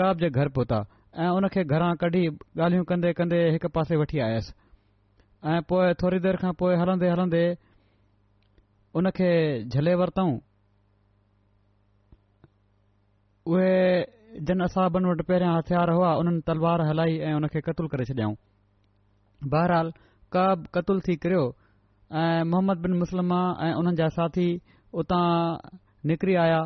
कब 0.00 0.20
जे 0.24 0.28
घर 0.40 0.48
पहुता 0.58 0.82
ऐं 1.18 1.28
उनखे 1.28 1.62
घरां 1.64 1.94
कढी 2.00 2.24
ॻाल्हियूं 2.56 2.84
कंदे 2.88 3.12
कंदे 3.12 3.38
हिकु 3.52 3.68
पासे 3.74 3.96
वठी 4.00 4.18
आयसि 4.24 4.52
ऐं 5.44 5.60
पोए 5.68 5.92
थोरी 6.00 6.18
देर 6.24 6.36
खां 6.40 6.52
पोएं 6.60 6.76
हलंदे 6.80 7.08
हलंदे 7.10 7.44
उनखे 8.96 9.28
झले 9.68 9.94
वरितऊं 10.00 10.32
उहे 13.52 13.74
जिन 14.48 14.60
असाबनि 14.66 15.08
वटि 15.10 15.22
पहिरियां 15.28 15.56
हथियार 15.56 15.90
हुआ 15.96 16.12
उन्हनि 16.22 16.40
तलवार 16.48 16.80
हलाई 16.88 17.18
ऐं 17.28 17.34
उनखे 17.40 17.60
कतलु 17.68 17.88
करे 17.92 18.04
छॾियऊं 18.12 18.34
बहिरहाल 19.52 19.92
काब 20.36 20.64
कतुल 20.74 21.00
थी 21.08 21.16
करियो 21.26 21.44
ऐं 22.22 22.44
मोहम्मद 22.54 22.78
बिन 22.88 22.92
मुस्लमा 23.02 23.42
ऐं 23.68 23.72
उन्हनि 23.82 23.96
जा 24.00 24.08
साथी 24.16 24.48
उतां 25.04 25.28
निकिरी 26.08 26.34
आया 26.48 26.64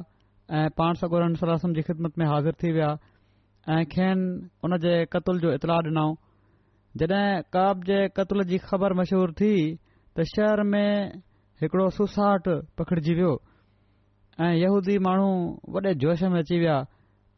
ऐं 0.58 0.64
पाण 0.78 0.94
सां 1.02 1.10
गम 1.18 1.72
जी 1.80 1.82
ख़िदमत 1.90 2.18
में 2.18 2.26
हाज़िर 2.26 2.54
थी 2.62 2.72
विया 2.72 2.94
ऐं 3.70 3.84
खेन 3.90 4.18
उन 4.64 4.76
जे 4.78 4.94
क़तल 5.12 5.38
जो 5.42 5.50
इतला 5.58 5.74
ॾिनऊं 5.82 6.14
जॾहिं 7.02 7.42
काब 7.54 7.82
जे 7.84 8.00
कतल 8.16 8.42
जी 8.50 8.58
ख़बर 8.62 8.92
मशहूर 8.98 9.32
थी 9.40 9.52
त 10.14 10.22
शहर 10.34 10.62
में 10.72 11.22
हिकड़ो 11.62 11.88
सुसाहट 11.98 12.44
पखिड़जी 12.78 13.14
वियो 13.18 13.32
ऐं 14.46 14.52
यहूदी 14.62 14.98
माण्हू 15.06 15.30
वडे॒श 15.74 16.22
में 16.34 16.38
अची 16.46 16.56
विया 16.62 16.76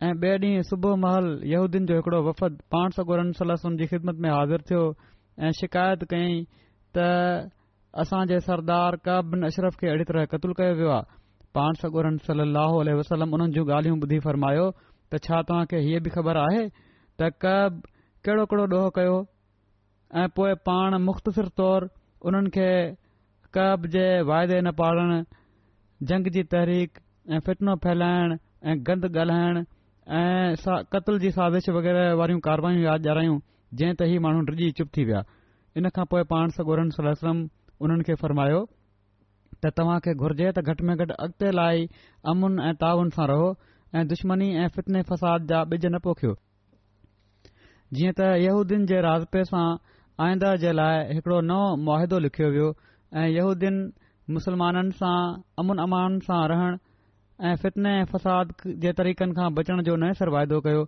ऐं 0.05 0.13
ॿिए 0.25 0.33
ॾींहुं 0.39 0.63
सुबुह 0.71 0.97
महल 1.05 1.27
यूदीन 1.53 1.87
जो 1.89 1.97
हिकड़ो 2.01 2.21
वफ़द 2.29 2.59
पाण 2.77 2.89
सगोरमसल 2.97 3.57
जी 3.81 3.87
ख़िदमत 3.93 4.17
में 4.25 4.31
हाज़िर 4.31 4.61
थियो 4.71 4.83
ऐं 5.41 5.53
शिकायत 5.61 6.05
कयईं 6.13 6.45
त 6.97 7.09
असां 8.05 8.21
सरदार 8.51 8.97
काबिन 9.09 9.47
अशरफ 9.49 9.75
खे 9.81 9.89
अहिड़ी 9.95 10.05
तरह 10.13 10.25
क़तलु 10.35 10.53
कयो 10.61 10.73
वियो 10.83 10.91
आहे 10.99 11.07
पाण 11.57 11.73
सगोरम 11.83 12.17
सलाहु 12.29 12.85
वसलम 13.01 13.33
उन्हनि 13.35 13.53
जूं 13.57 13.65
ॻाल्हियूं 13.77 13.97
ॿुधी 14.01 14.19
फरमायो 14.29 14.67
त 15.13 15.21
छा 15.27 15.41
तव्हां 15.51 15.67
खे 15.73 15.79
हीअ 15.87 16.01
बि 16.07 16.11
ख़बर 16.17 16.37
आहे 16.45 16.63
त 17.21 17.29
क़ब 17.45 17.77
कहिड़ो 18.29 18.45
कहिड़ो 18.53 18.69
ॾोह 18.79 18.89
कयो 18.99 19.17
ऐं 20.23 20.29
पोए 20.39 20.55
पाण 20.69 20.97
मुख़्तसिर 21.09 21.49
तौर 21.63 21.89
उन्हनि 22.31 22.51
खे 22.57 22.69
कव 23.57 23.87
जे 23.97 24.07
वाइदे 24.31 24.61
न 24.61 24.73
पालण 24.81 25.13
जंग 26.13 26.29
जी 26.37 26.43
तहरीक 26.55 26.99
ऐं 27.37 27.41
फिटनो 27.49 27.75
फैलाइण 27.87 28.37
ऐं 28.71 28.79
गंद 28.89 29.09
ॻाल्हाइण 29.17 29.57
ऐं 30.23 30.83
क़तल 30.95 31.19
जी 31.27 31.31
साज़िश 31.39 31.69
वग़ैरह 31.79 32.13
वारियूं 32.23 32.41
कारवायूं 32.49 32.83
यादि 32.89 33.09
ॾियारायूं 33.09 33.39
जंहिं 33.81 33.97
ते 34.03 34.11
ई 34.15 34.19
माण्हू 34.29 34.45
रिजी 34.53 34.71
चुप 34.81 34.93
थी 34.97 35.05
विया 35.13 35.25
इन 35.79 35.89
खां 35.99 36.05
पोएं 36.11 36.25
पाण 36.35 36.53
सगोरन 36.59 36.93
उन्हनि 37.07 38.05
खे 38.11 38.15
फ़रमायो 38.27 38.61
त 39.65 39.73
तव्हां 39.81 39.99
खे 40.05 40.15
घुर्जे 40.25 40.53
त 40.57 40.63
घटि 40.71 40.85
में 40.87 40.97
घटि 40.97 41.15
अॻिते 41.25 41.51
लाइ 41.59 41.87
अमुन 42.33 42.59
ऐं 42.69 42.73
तावन 42.85 43.11
सां 43.17 43.27
रहो 43.33 43.51
ऐं 43.97 44.07
दुश्मनी 44.09 44.49
ऐं 44.63 44.69
फ़ितने 44.77 45.03
फ़साद 45.09 45.47
जा 45.51 45.63
बिज 45.73 45.85
न 45.87 45.99
पोखियो 46.05 46.35
जीअं 47.97 48.13
त 48.19 48.27
यहूदीन 48.45 48.85
जे 48.91 49.01
राज़पे 49.07 49.45
सां 49.51 49.65
आइंद 50.25 50.45
जे 50.65 50.73
लाइ 50.73 51.17
हिकडो 51.19 51.39
नओ 51.53 51.61
मुआदो 51.85 52.19
लिखियो 52.25 52.49
वियो 52.57 52.67
ऐं 53.21 53.27
यहूदीन 53.35 53.79
मुसलमाननि 54.37 54.97
सां 54.99 55.15
अमन 55.65 55.81
अमाननि 55.87 56.27
सां 56.27 56.41
रहण 56.53 56.77
ऐं 57.51 57.55
फितिने 57.63 57.93
ऐं 58.01 58.05
फ़साद 58.13 58.53
जे 58.85 58.93
तरीक़नि 59.01 59.33
खां 59.41 59.47
बचण 59.59 59.83
जो 59.89 59.95
नए 60.05 60.17
सर 60.21 60.31
वाइदो 60.37 60.59
कयो 60.69 60.83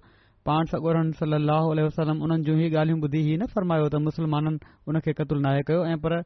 पाण 0.51 0.69
सगोरन 0.75 1.13
सली 1.21 1.41
अलसलम 1.61 2.21
उन्हनि 2.27 2.49
जूं 2.49 2.57
ई 2.59 2.67
ॻाल्हियूं 2.81 2.99
ॿुधी 3.09 3.23
न 3.41 3.47
फरमायो 3.55 3.87
त 3.97 4.03
मुसलमाननि 4.11 4.77
उन 4.93 5.01
खे 5.09 5.13
क़तुल 5.23 5.41
नाहे 5.49 5.63
कयो 5.73 5.81
ऐं 5.95 5.97
पर 6.05 6.17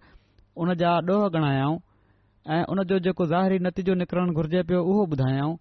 उन 0.66 0.74
जा 0.82 0.96
ड॒ह 1.12 1.30
ॻणायाऊं 1.42 1.78
ऐं 2.56 2.60
उन 2.74 2.84
जो 2.94 2.98
जेको 3.08 3.26
ज़ाहिरी 3.34 3.58
नतीजो 3.70 3.94
निकरण 4.02 4.34
घुर्जे 4.40 4.62
पियो 4.72 4.82
उहो 4.90 5.02
ॿुधायाऊं 5.18 5.54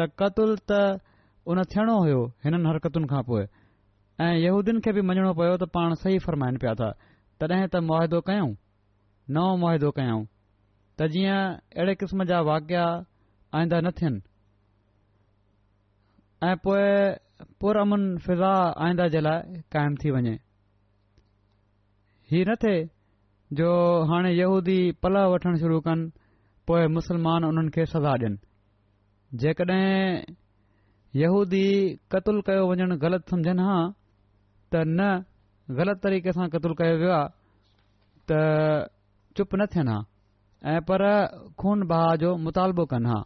त 0.00 0.08
क़तल 0.20 0.50
त 0.70 0.80
उन 1.52 1.56
थियणो 1.72 1.96
हुयो 2.02 2.20
हिननि 2.44 2.66
हरकतुनि 2.70 3.06
खां 3.12 3.22
पोइ 3.28 3.42
ऐं 4.24 4.32
यहूदियुनि 4.46 4.80
खे 4.84 4.90
बि 4.96 5.02
मञणो 5.08 5.32
पियो 5.38 5.54
त 5.62 5.68
पाण 5.76 5.88
सही 6.02 6.18
फरमाइनि 6.26 6.58
पिया 6.64 6.74
था 6.80 6.88
तॾहिं 7.40 7.66
त 7.72 7.84
मुआदो 7.88 8.20
कयूं 8.28 8.48
नओं 9.36 9.50
मुआदो 9.62 9.90
कयूं 9.98 10.20
त 10.98 11.08
जीअं 11.16 11.40
अहिड़े 11.78 11.94
क़िस्म 12.02 12.24
जा 12.32 12.38
वाकिया 12.52 12.84
आईंदा 13.60 13.80
न 13.86 13.90
थियनि 14.00 14.20
ऐं 16.48 16.54
पोइ 16.64 16.82
पुरमन 17.60 18.02
फिज़ा 18.26 18.52
आईंदा 18.86 19.08
जे 19.14 19.20
लाइ 19.26 19.38
क़ाइमु 19.74 19.96
थी 20.04 20.10
वञे 20.16 20.34
हीउ 22.32 22.44
न 22.50 22.54
थिए 22.64 22.78
जो 23.60 23.68
हाणे 24.12 24.30
यहूदी 24.32 24.78
पल 25.02 25.14
वठणु 25.32 25.56
शुरू 25.62 25.80
कनि 25.88 26.08
पोइ 26.70 26.86
मुस्लमान 26.96 28.40
जेकड॒हिंूदी 29.38 30.30
कतुल 32.12 32.40
कयो 32.46 32.62
वञणु 32.70 32.94
ग़लति 33.04 33.26
समुझनि 33.30 33.62
हा 33.62 33.76
त 34.72 34.82
न 34.90 35.00
ग़लति 35.78 36.00
तरीक़े 36.06 36.32
सां 36.38 36.46
क़तुलु 36.54 36.74
कयो 36.80 36.94
वियो 37.02 37.12
आहे 37.14 37.28
त 38.32 38.90
चुप 39.38 39.54
न 39.54 39.66
थियनि 39.74 39.94
हा 39.94 39.98
ऐं 40.74 40.80
पर 40.90 41.02
खून 41.58 41.86
बहा 41.86 42.10
जो 42.24 42.28
मुतालबो 42.46 42.84
कनि 42.90 43.06
हा 43.14 43.20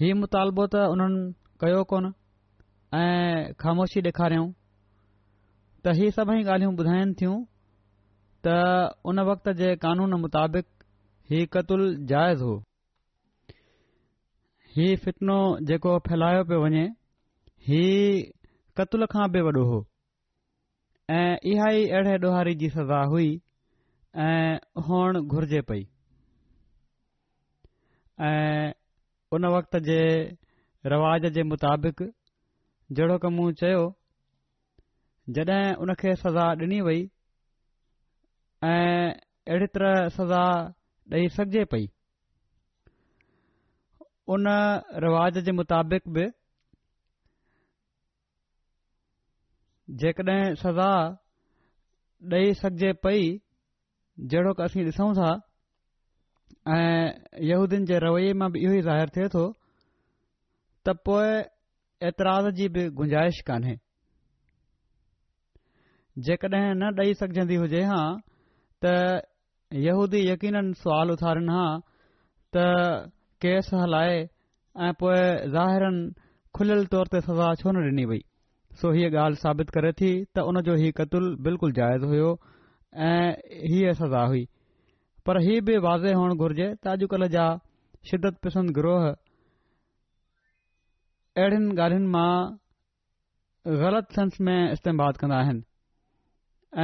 ही 0.00 0.12
मुतालबो 0.22 0.62
त 0.70 0.74
उन्हनि 0.94 1.20
कयो 1.66 1.82
कोन 1.90 2.04
ऐं 3.02 3.52
ख़ामोशी 3.60 4.00
ॾेखारऊं 4.08 4.46
त 5.84 6.00
ही 6.00 6.06
सभई 6.22 6.38
ॻाल्हियूं 6.46 6.72
ॿुधाइनि 6.78 7.12
थियूं 7.20 7.38
त 8.46 8.58
उन 9.10 9.16
वक़्त 9.30 9.46
जे 9.60 9.68
क़ानून 9.84 10.14
मुताबिक़ 10.26 10.68
हीउ 11.32 11.44
क़तुल 11.56 11.82
जाइज़ 12.12 12.42
हो 12.50 12.54
हीअ 14.74 14.96
फितनो 15.04 15.34
जेको 15.68 15.98
फैलायो 16.04 16.44
पियो 16.50 16.60
वञे 16.60 16.82
हीअ 17.64 17.96
क़तूल 18.78 19.04
खां 19.14 19.24
बि 19.34 19.40
वॾो 19.46 19.64
हो 19.70 19.80
ऐं 21.16 21.34
इहा 21.50 21.66
ई 21.80 21.82
अहिड़े 21.98 22.54
जी 22.62 22.70
सज़ा 22.78 23.02
हुई 23.10 23.26
ऐं 24.28 24.80
हुअणु 24.88 25.22
घुरिजे 25.34 25.60
पई 25.72 25.84
ऐं 28.28 28.72
उन 29.38 29.46
वक़्त 29.56 29.76
जे 29.90 29.98
रवाज 30.94 31.26
जे 31.38 31.42
मुताबिक़ 31.52 32.02
जहिड़ो 32.06 33.18
क 33.24 33.32
मूं 33.36 33.50
चयो 33.64 33.84
जॾहिं 35.40 36.14
सज़ा 36.26 36.50
ॾिनी 36.64 36.80
वई 36.88 37.08
ऐं 38.72 39.12
अहिड़ी 39.16 39.74
तरह 39.76 40.06
सज़ा 40.20 40.42
ॾेई 41.18 41.28
सघिजे 41.36 41.64
पई 41.76 41.88
उन 44.30 44.46
रिवाज़ 45.02 45.38
जे 45.46 45.52
मुताबिक़ 45.58 46.06
बि 46.14 46.30
जेकॾहिं 49.98 50.54
सज़ा 50.62 50.90
ॾेई 52.32 52.52
सघिजे 52.54 52.92
पई 53.02 53.20
जहिड़ो 54.30 54.52
की 54.54 54.62
असीं 54.62 54.84
ॾिसूं 54.86 55.10
था 55.18 55.30
ऐंदियुनि 56.70 57.86
जे 57.90 57.98
रवै 58.06 58.30
मां 58.38 58.48
बि 58.54 58.62
इहो 58.62 58.74
ई 58.78 58.82
ज़ाहिरु 58.88 59.10
थिए 59.16 59.28
थो 59.34 59.42
त 60.86 60.94
पोए 61.06 61.32
एतिराज़ 62.10 62.48
जी 62.60 62.68
बि 62.76 62.82
गुंजाइश 63.02 63.40
कान्हे 63.50 63.74
जेकॾहिं 66.30 66.70
न 66.78 66.94
ॾेई 67.02 67.14
सघजंदी 67.22 67.58
हुजे 67.64 67.82
हां 67.90 68.06
त 68.84 69.82
यहूदी 69.88 70.22
यकीननि 70.28 70.74
सवाल 70.84 71.10
उथारिनि 71.18 71.52
हा 71.58 71.66
त 72.54 72.70
केस 73.44 73.68
हलाए 73.82 74.18
ऐं 74.86 74.88
पोए 75.02 75.20
ज़ाहिरनि 75.54 76.02
खुलियल 76.58 76.82
तौर 76.94 77.08
ते 77.14 77.20
सज़ा 77.28 77.46
छो 77.62 77.70
न 77.70 77.84
ॾिनी 77.86 78.04
वई 78.10 78.20
सो 78.82 78.90
हीअ 78.96 79.08
ॻाल्हि 79.22 79.40
साबित 79.40 79.72
करे 79.76 79.90
थी 80.00 80.10
त 80.36 80.44
उन 80.50 80.60
जो 80.68 80.76
हीउ 80.82 80.92
क़तल 81.00 81.26
बिल्कुलु 81.46 81.74
जाइज़ 81.78 82.04
हुयो 82.10 82.28
ऐं 83.06 83.30
हीअ 83.72 83.94
सज़ा 84.02 84.20
हुई 84.32 84.42
पर 85.30 85.40
हीअ 85.46 85.64
बि 85.70 85.78
वाज़े 85.86 86.12
हुअणु 86.20 86.36
घुर्जे 86.46 86.68
त 86.86 86.92
अॼु 86.92 87.20
जा 87.36 87.46
शिदत 88.12 88.38
पसंदि 88.48 88.74
गिरोह 88.78 89.08
अहिड़ियुनि 89.08 91.74
ॻाल्हियुनि 91.80 92.12
मां 92.14 93.74
ग़लति 93.82 94.20
सेंस 94.20 94.38
में 94.50 94.56
इस्तेमात 94.60 95.18
कंदा 95.24 95.42
आहिनि 95.46 95.62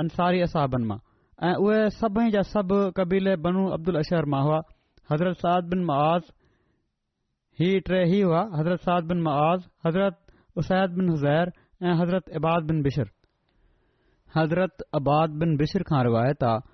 असहाबनि 0.00 0.86
मां 0.94 0.98
ऐं 1.50 1.54
उहे 1.62 1.80
सभई 2.00 2.30
जा 2.38 2.42
सभु 2.50 2.78
क़बीले 2.98 3.36
बनू 3.46 3.64
अब्दुल 3.78 3.96
अशहर 4.02 4.24
मां 4.34 4.42
हुआ 4.48 4.60
हज़रत 5.12 5.36
साद 5.46 5.64
बिन 5.74 5.84
मआज़ 5.94 6.30
ही 7.62 7.70
टे 7.90 8.02
हुआ 8.14 8.42
हज़रत 8.60 8.86
साद 8.90 9.04
बिन 9.14 9.20
मआज़ 9.30 9.66
हज़रत 9.86 10.22
उस्ताइद 10.62 10.90
बिन 11.00 11.08
हुज़ैर 11.14 11.52
ऐं 11.82 11.94
हज़रत 12.02 12.30
इबाद 12.40 12.70
बिन 12.72 12.82
बिशर 12.88 13.10
हज़रत 14.36 14.82
अबाद 14.98 15.30
बिन 15.40 15.56
बिशर 15.56 15.82
खां 15.90 16.02
रिवायत 16.04 16.42
आहे 16.50 16.64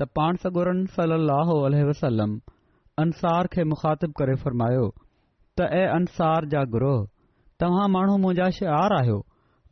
त 0.00 0.06
पाण 0.18 0.36
सगुरनि 0.44 0.86
सल 0.96 1.16
अल 1.16 1.76
वसलम 1.88 2.32
अंसार 3.02 3.48
खे 3.54 3.64
मुख़ातिब 3.72 4.12
करे 4.20 4.34
फ़रमायो 4.44 4.86
त 4.94 5.68
ऐं 5.80 5.86
अंसार 5.98 6.48
जा 6.54 6.62
गुरोह 6.76 7.04
तव्हां 7.64 7.84
माण्हू 7.96 8.16
मुंहिंजा 8.24 8.48
शार 8.58 8.94
आहियो 8.98 9.18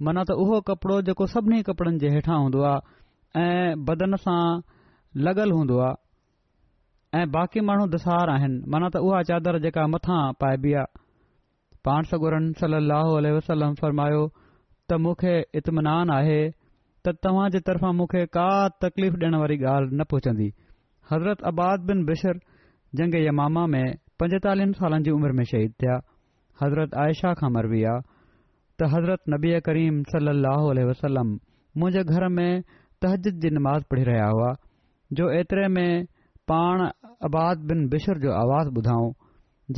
मना 0.09 0.25
त 0.31 0.37
उहो 0.45 0.61
कपड़ो 0.71 0.99
जेको 1.09 1.27
सभिनी 1.35 1.63
कपड़न 1.71 1.99
जे 2.05 2.11
हेठां 2.17 2.39
हूंदो 2.45 2.63
आहे 2.73 3.47
ऐं 3.47 3.85
बदन 3.91 4.17
सां 4.27 4.39
लॻल 5.29 5.55
हूंदो 5.59 5.79
आहे 5.89 7.23
ऐं 7.23 7.27
बाक़ी 7.39 7.61
माण्हू 7.71 7.87
दसार 7.97 8.35
आहिनि 8.37 8.61
माना 8.77 8.93
त 8.97 9.03
उहा 9.09 9.23
चादर 9.33 9.59
जेका 9.67 9.87
मथां 9.97 10.21
पाइबी 10.45 10.77
आहे 10.83 11.03
पाण 11.89 12.09
सगुरनि 12.13 12.55
सल 12.63 12.81
अलोल 12.83 13.29
वसलम 13.39 13.77
फ़रमायो 13.83 14.23
त 14.31 15.01
मूंखे 15.07 15.35
इतमिनान 15.63 16.17
आहे 16.21 16.41
त 17.09 17.13
तव्हां 17.25 17.45
जे 17.53 17.59
तरफ़ां 17.67 17.91
मुखे 17.99 18.23
का 18.37 18.47
तकलीफ़ 18.85 19.15
ॾियण 19.21 19.35
वारी 19.43 19.57
ॻाल्हि 19.75 19.97
न 19.99 20.05
पहुचंदी 20.13 20.49
हज़रत 21.13 21.45
अबाद 21.51 21.87
बिन 21.91 22.03
बिशर 22.11 22.41
जंग 23.01 23.15
यमा 23.27 23.65
में 23.75 23.97
पंजतालीह 24.23 24.73
सालनि 24.81 25.07
जी 25.07 25.11
उमिरि 25.19 25.37
में 25.39 25.45
शहीद 25.53 25.73
थिया 25.83 25.95
हज़रत 26.63 26.97
आयशा 27.05 27.31
खां 27.41 27.51
मरबी 27.55 27.81
आहे 27.95 28.03
त 28.81 28.91
हज़रत 28.97 29.33
नबी 29.37 29.53
करीम 29.71 30.03
सल 30.13 30.35
अलोम 30.35 31.33
मुंजा 31.85 32.03
घर 32.17 32.29
में 32.41 32.63
तहजीद 33.07 33.41
जी 33.47 33.51
निमाज़ 33.61 33.89
पढ़ी 33.95 34.05
रहिया 34.11 34.27
हुआ 34.35 34.53
जो 35.21 35.31
एतरे 35.41 35.67
में 35.81 35.91
पाण 36.55 36.85
आबाद 37.31 37.65
बिन 37.73 37.89
बिश्शर 37.97 38.21
जो 38.27 38.33
आवाज़ 38.45 38.75
ॿुधाऊं 38.83 39.11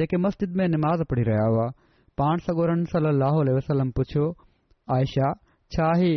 जेके 0.00 0.16
मस्जिद 0.26 0.58
में 0.62 0.66
निमाज़ 0.76 1.04
पढ़ी 1.14 1.22
रहिया 1.32 1.46
हुआ 1.52 1.70
पाण 2.22 2.46
सगोरनि 2.50 2.90
सल 2.96 3.10
वसलम 3.60 3.90
पुछियो 4.00 4.28
आयशा 4.98 5.30
छाही 5.74 6.12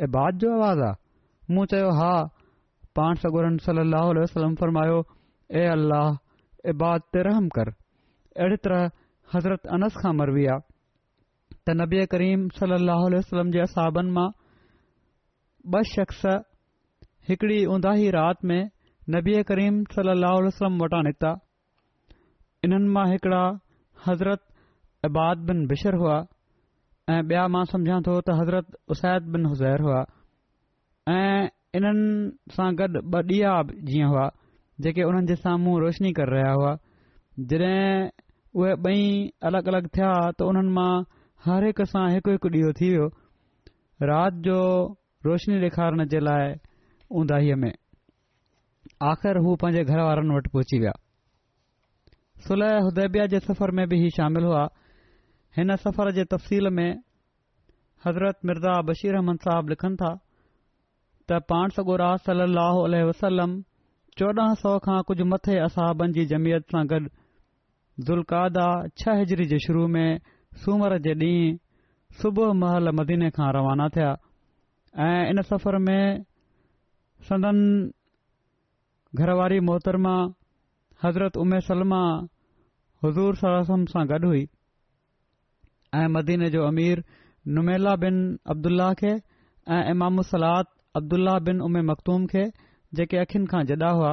इबाद 0.00 0.38
जो 0.42 0.52
आवाज़ 0.56 0.80
आहे 0.88 1.54
मूं 1.54 1.64
चयो 1.68 1.88
हा 2.00 2.12
पाण 2.96 3.14
सगुरनि 3.22 3.58
सलाह 3.62 4.10
इबाद 6.72 7.00
ते 7.12 7.22
रहम 7.26 7.46
कर 7.56 7.68
अहिड़ी 8.38 8.56
तरह 8.64 8.86
हज़रत 9.34 9.66
अनस 9.76 9.94
खां 10.02 10.12
मरबी 10.16 10.44
आहे 10.54 10.60
त 11.66 11.74
नबी 11.80 12.04
करीम 12.14 12.46
सलाह 12.58 13.08
जे 13.56 13.60
असाबनि 13.68 14.10
मां 14.18 14.28
ॿ 15.70 15.82
शख़्स 15.94 16.22
हिकड़ी 17.28 17.58
उदाी 17.74 18.06
राति 18.16 18.46
में 18.50 18.64
नबी 19.16 19.34
करीम 19.50 19.76
सल 19.94 20.24
वसलम 20.24 20.78
वटां 20.82 21.02
निकिता 21.08 21.30
इन्हनि 22.66 22.88
मां 22.96 23.04
हिकड़ा 23.12 23.42
हज़रत 24.06 24.42
इबाद 25.10 25.44
बिन 25.50 25.66
बिशर 25.74 25.94
हुआ 26.04 26.16
ऐं 27.10 27.26
बि॒या 27.28 27.46
मां 27.50 27.64
समुझा 27.66 27.98
थो 28.06 28.12
त 28.26 28.30
हज़रत 28.38 28.66
उसाइत 28.94 29.22
बिन 29.34 29.46
हुज़ैर 29.52 29.80
हुआ 29.84 30.00
ऐं 31.14 31.38
इन्हनि 31.76 32.54
सां 32.56 32.68
गॾु 32.80 32.86
ॿ 32.98 33.30
ॾिया 33.36 33.54
बि 33.70 33.78
जीअं 33.90 34.08
हुआ 34.10 34.26
जेके 34.84 35.02
उन्हनि 35.10 35.26
जे 35.30 35.36
साम्हूं 35.46 35.74
रोशनी 35.84 36.12
करे 36.18 36.30
रहिया 36.36 36.52
हुआ 36.60 36.72
जॾहिं 37.52 38.10
उहे 38.60 38.72
ॿई 38.74 39.08
अलॻि 39.50 39.62
अलॻि 39.72 39.88
थिया 39.98 40.10
त 40.38 40.46
उन्हनि 40.50 40.72
मां 40.76 40.92
हर 41.46 41.66
हिक 41.68 41.82
सां 41.92 42.04
हिकु 42.14 42.30
हिकु 42.36 42.48
हिकु 42.52 42.60
ॾीओ 42.64 42.70
थी 42.80 42.88
वियो 42.94 43.06
राति 44.10 44.38
जो 44.46 44.58
रोशनी 45.30 45.58
ॾेखारण 45.70 46.04
जे 46.14 46.18
लाइ 46.28 46.52
उंदाहिय 47.22 47.54
में 47.64 47.72
आख़िर 49.14 49.42
हू 49.48 49.56
पंहिंजे 49.64 49.82
घर 49.90 49.98
वारनि 50.10 50.34
वटि 50.38 50.50
पहुची 50.54 50.78
विया 50.86 50.94
सुलह 52.46 52.92
उदेबिया 52.94 53.26
जे 53.34 53.38
सफ़र 53.50 53.70
में 53.80 53.84
बि 53.94 54.00
शामिल 54.18 54.44
हुआ 54.50 54.62
हिन 55.56 55.74
सफ़र 55.76 56.10
जे 56.16 56.24
तफ़सील 56.32 56.68
में 56.76 57.00
हज़रत 58.04 58.38
मिर्ज़ा 58.50 58.76
बशीर 58.90 59.14
अहमद 59.16 59.38
साहब 59.48 59.68
लिखनि 59.72 59.96
था 60.02 60.10
त 61.30 61.38
पाण 61.52 61.74
सगोरा 61.78 62.06
सलाह 62.28 62.78
वसलम 63.08 63.58
चोॾहं 64.20 64.54
सौ 64.62 64.72
खां 64.86 64.96
कुझु 65.10 65.24
मथे 65.32 65.56
असहाबनि 65.66 66.14
जी 66.18 66.24
जमियत 66.30 66.72
सां 66.74 66.82
गॾु 66.92 67.00
ज़ुल्कादा 68.06 68.64
छह 69.02 69.20
हिजरी 69.24 69.46
जे 69.52 69.58
शुरू 69.66 69.84
में 69.98 70.08
सूमर 70.64 70.96
जे 71.08 71.12
ॾींहुं 71.20 71.60
सुबुह 72.22 72.52
महल 72.62 72.94
मदीने 73.00 73.30
खां 73.40 73.50
रवाना 73.58 73.88
थिया 73.98 74.08
ऐं 75.08 75.26
इन 75.34 75.42
सफ़र 75.50 75.78
में 75.88 76.24
सदन 77.28 77.60
घरवारी 79.20 79.60
मोहतरमा 79.68 80.16
हज़रत 81.06 81.36
उमे 81.46 81.60
सलमा 81.70 82.02
हज़ूर 83.04 83.40
सलम 83.44 83.86
सां 83.94 84.06
गॾु 84.16 84.26
हुई 84.32 84.44
ऐं 85.94 86.06
मदीने 86.08 86.48
जो 86.50 86.62
अमीर 86.66 87.02
नुमेला 87.54 87.94
बिन 88.04 88.18
अब्दुल्ला 88.52 88.88
खे 89.00 89.10
ऐं 89.76 89.82
इमामु 89.90 90.22
सलाद 90.30 90.66
अब्दुल्ला 91.00 91.38
बिन 91.48 91.60
उमे 91.66 91.80
मखतूम 91.90 92.24
खे 92.32 92.44
जेके 92.98 93.16
अखियुनि 93.24 93.46
खां 93.52 93.62
जदा 93.70 93.90
हुआ 93.98 94.12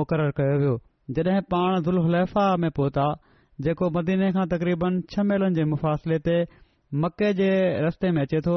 मुक़ररु 0.00 0.34
कयो 0.40 0.56
वियो 0.62 0.76
जॾहिं 1.18 1.40
पाण 1.54 1.82
दुलैफा 1.86 2.44
में 2.64 2.70
पहुता 2.78 3.06
जेको 3.66 3.88
मदीने 3.98 4.30
खां 4.38 4.44
तक़रीबन 4.54 5.00
छह 5.14 5.26
मेलनि 5.30 5.54
जे 5.58 5.64
मुफ़ासिले 5.74 6.18
ते 6.28 6.36
मके 7.04 7.32
जे 7.40 7.50
रस्ते 7.86 8.10
में 8.16 8.22
अचे 8.26 8.40
थो 8.48 8.56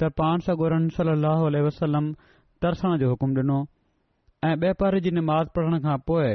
त 0.00 0.12
पाण 0.20 0.46
सगोरन 0.48 0.88
सली 0.98 1.64
वसलम 1.68 2.12
तरसण 2.64 2.96
जो 3.04 3.12
हकुम 3.12 3.34
डि॒नो 3.38 3.58
ऐं 4.48 4.54
ब॒ 4.62 4.72
पार 4.82 4.98
जी 5.06 5.10
निमाज़ 5.22 5.48
पढ़ण 5.58 5.82
खां 5.88 5.98
पोइ 6.10 6.30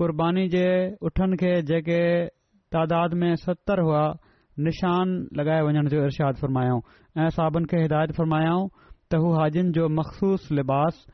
कुर्बानी 0.00 0.46
जे 0.56 0.66
उठनि 1.08 1.36
खे 1.44 1.54
जेके 1.72 2.00
तादाद 2.76 3.14
में 3.24 3.30
सतरि 3.46 3.84
हुआ 3.88 4.04
निशान 4.66 5.10
लॻाए 5.36 5.60
वञण 5.62 5.88
जो 5.88 6.02
इर्शादु 6.04 6.38
फरमाऊं 6.40 6.80
ऐं 7.22 7.28
साहिबनि 7.36 7.66
खे 7.70 7.80
हिदायत 7.82 8.12
फ़रमायाऊं 8.18 8.64
त 9.10 9.16
हू 9.24 9.30
हाजिन 9.38 9.70
जो 9.72 9.88
मखसूस 9.98 10.48
लिबास 10.58 11.04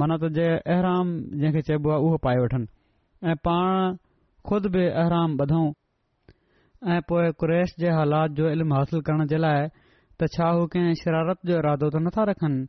मन 0.00 0.16
तुंहिंजे 0.20 0.46
अहराम 0.74 1.12
जंहिंखे 1.40 1.62
चइबो 1.68 1.90
आहे 1.94 1.98
उहो 2.08 2.16
पाए 2.24 2.38
वठनि 2.44 2.66
ऐं 3.30 3.36
पाण 3.48 3.96
ख़ुदि 4.48 4.68
बि 4.76 4.84
अहराम 5.02 5.36
ॿधऊं 5.44 5.66
ऐं 6.92 7.00
पोए 7.08 7.30
कुरैश 7.42 7.74
जे 7.80 7.90
हालात 7.98 8.30
जो 8.40 8.50
इल्मु 8.56 8.74
हासिल 8.80 9.00
करण 9.08 9.26
जे 9.32 9.38
लाइ 9.44 9.68
त 10.20 10.28
छा 10.36 10.48
हू 10.58 10.66
कंहिं 10.74 10.94
शरारत 11.04 11.44
जो 11.50 11.58
इरादो 11.58 11.90
त 11.96 12.02
नथा 12.06 12.24
रखनि 12.30 12.66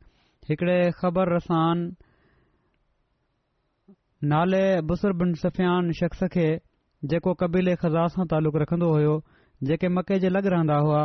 हिकड़े 0.50 0.78
ख़बर 1.00 1.34
रसान 1.36 1.86
नाले 4.34 4.64
बुसर 4.92 5.12
बिन 5.22 5.34
सफ़ियान 5.44 5.90
शख़्स 6.02 6.24
खे 6.36 6.48
जेको 7.12 7.34
कबीले 7.44 7.74
ख़ज़ा 7.84 8.06
सां 8.16 8.24
तालुक़ु 8.34 8.60
रखंदो 8.64 8.88
हो 8.96 9.16
जेके 9.64 9.88
मके 9.88 10.18
जे 10.20 10.28
लॻ 10.28 10.42
रहंदा 10.44 10.76
हुआ 10.86 11.02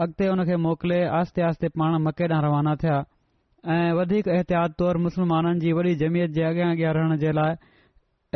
अॻिते 0.00 0.26
हुन 0.28 0.44
खे 0.46 0.56
मोकिले 0.66 1.02
आस्ते 1.20 1.42
आस्ते 1.48 1.68
पाण 1.78 1.98
मके 2.04 2.26
ॾांहुं 2.26 2.44
रवाना 2.46 2.74
थिया 2.82 2.98
ऐं 3.74 3.92
वधीक 3.98 4.28
एहतियात 4.36 4.74
तौरु 4.78 4.98
मुस्लमाननि 5.06 5.60
जी 5.60 5.72
वॾी 5.76 5.94
जमियत 6.02 6.30
जे 6.38 6.42
अॻियां 6.48 6.68
अॻियां 6.72 6.92
रहण 6.96 7.16
जे 7.24 7.32
लाइ 7.38 7.56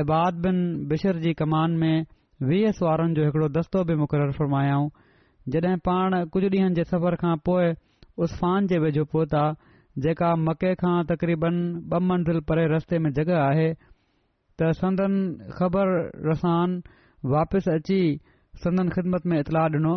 इबाद 0.03 0.35
बिन 0.47 0.57
बिशर 0.89 1.17
जी 1.25 1.33
कमान 1.41 1.77
में 1.83 2.07
वीह 2.51 2.71
सुवारनि 2.81 3.15
जो 3.15 3.25
हिकड़ो 3.31 3.49
दस्तो 3.57 3.85
बि 3.89 3.95
मुक़ररु 4.03 4.33
फरमायाऊं 4.39 4.89
जॾहिं 5.55 5.77
पाण 5.89 6.19
कुझु 6.37 6.49
ॾींहनि 6.57 6.75
जे 6.81 6.85
सफ़र 6.93 7.17
खां 7.25 7.37
पोइ 7.49 7.73
उस्फान 8.27 8.67
जे 8.73 8.79
वेझो 8.87 9.05
पहुता 9.15 9.45
जेका 10.07 10.35
मके 10.49 10.75
खां 10.85 10.97
तक़रीबन 11.13 11.61
ॿ 11.93 12.01
मंज़िल 12.13 12.41
परे 12.51 12.67
रस्ते 12.75 12.99
में 13.07 13.13
जॻह 13.21 13.37
आहे 13.43 13.71
त 14.61 14.73
संदन 14.81 15.21
ख़बर 15.61 15.95
रसान 16.31 16.83
वापसि 17.35 17.71
अची 17.75 18.03
संदन 18.65 18.89
ख़िदमत 18.91 19.27
में 19.31 19.39
इतला 19.39 19.61
ॾिनो 19.75 19.91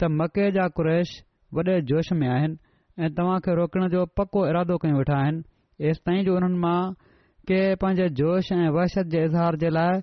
त 0.00 0.04
मके 0.18 0.50
जा 0.56 0.66
कु्रैश 0.78 1.12
वॾे 1.54 1.80
जोश 1.90 2.12
में 2.22 2.26
आहिनि 2.28 2.56
ऐं 3.04 3.08
तव्हां 3.14 3.38
खे 3.46 3.54
रोकण 3.60 3.88
जो 3.94 4.04
पको 4.18 4.40
इरादो 4.48 4.76
कयूं 4.82 4.98
वेठा 4.98 5.16
आहिनि 5.22 5.40
एसि 5.90 6.00
ताईं 6.08 6.22
जो 6.28 6.34
उन्हनि 6.36 6.58
मां 6.64 6.76
कंहिं 7.48 7.76
पंहिंजे 7.84 8.08
जोश 8.20 8.52
ऐं 8.58 8.68
वहशत 8.76 9.08
जे 9.14 9.24
इज़हार 9.30 9.56
जे 9.64 9.70
लाइ 9.76 10.00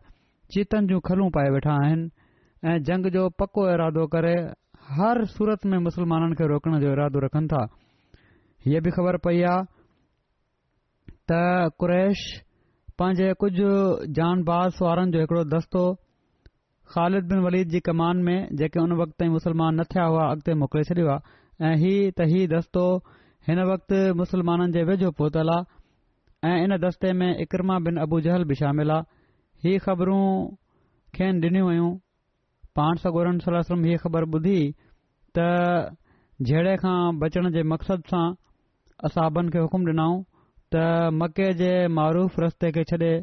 चीतन 0.56 0.88
जूं 0.94 1.00
खलूं 1.10 1.30
पाए 1.38 1.50
वेठा 1.58 1.76
आहिनि 1.86 2.10
ऐं 2.72 2.76
जंग 2.90 3.10
जो 3.18 3.28
पको 3.42 3.68
इरादो 3.74 4.06
करे 4.16 4.34
हर 4.98 5.24
सूरत 5.38 5.66
में 5.74 5.78
मुस्लमाननि 5.88 6.36
खे 6.42 6.48
रोकण 6.54 6.80
जो 6.86 6.92
इरादो 6.98 7.20
रखनि 7.30 7.48
था 7.56 7.62
हीअ 8.68 8.82
बि 8.90 8.96
ख़बर 9.00 9.18
पई 9.28 9.42
आहे 9.52 9.66
त 11.32 11.42
कु्रैश 11.84 12.26
पंहिंजे 13.02 13.34
कुझु 13.46 13.72
जान 14.22 14.44
वारनि 14.52 15.12
जो 15.18 15.22
हिकिड़ो 15.26 15.44
दस्तो 15.58 15.84
ख़ालिद 16.94 17.26
बिन 17.30 17.40
वलीद 17.44 17.68
जी 17.74 17.80
कमान 17.86 18.18
में 18.26 18.48
जेके 18.58 18.80
उन 18.80 18.92
वक़्त 18.98 19.14
ताईं 19.22 19.30
मुस्लमान 19.36 19.76
न 19.80 19.84
थिया 19.94 20.04
हुआ 20.14 20.24
अॻिते 20.34 20.54
मोकिले 20.64 20.84
छॾियो 20.90 21.08
आहे 21.14 21.70
ऐं 21.70 21.76
ही 21.84 21.94
त 22.20 22.28
हीउ 22.32 22.48
दस्तो 22.54 22.84
हिन 23.48 23.62
वक़्तु 23.70 24.02
मुसलमाननि 24.20 24.72
जे 24.76 24.84
वेझो 24.92 25.10
पहुतलु 25.24 25.56
आहे 25.56 26.52
ऐं 26.52 26.62
इन 26.68 26.78
दस्ते 26.86 27.14
में 27.24 27.30
इकरमा 27.46 27.80
बिन 27.90 27.98
अबू 28.06 28.20
जहल 28.28 28.46
बि 28.54 28.60
शामिल 28.62 28.92
आहे 28.98 29.02
ही 29.66 29.78
ख़बरूं 29.88 30.22
खेनि 31.18 31.46
डि॒नी 31.46 31.62
वयूं 31.72 31.92
पाण 32.80 33.04
सगोर 33.08 33.34
सलम 33.50 33.90
हीअ 33.90 34.06
ख़बर 34.08 34.32
ॿुधी 34.40 34.58
त 35.38 35.50
जहिड़े 36.50 36.80
खां 36.88 36.96
बचण 37.26 37.50
जे 37.58 37.64
मक़सद 37.76 38.08
सां 38.14 38.26
असां 39.10 39.28
ॿुकुम 39.68 39.90
ॾिनाऊं 39.98 40.22
त 40.26 40.90
मके 41.22 41.52
जे 41.64 41.72
मरूफ़ 42.02 42.42
रस्ते 42.50 42.72
खे 42.78 42.84
छॾे 42.94 43.14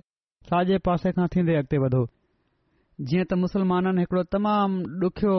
साॼे 0.50 0.82
पासे 0.88 1.18
खां 1.20 1.28
थींदे 1.36 1.62
अॻिते 1.64 1.82
वधो 1.86 2.08
जीअं 3.08 3.24
त 3.28 3.32
मुस्लमाननि 3.42 4.02
हिकड़ो 4.04 4.22
तमामु 4.34 4.78
डुख्यो 5.00 5.36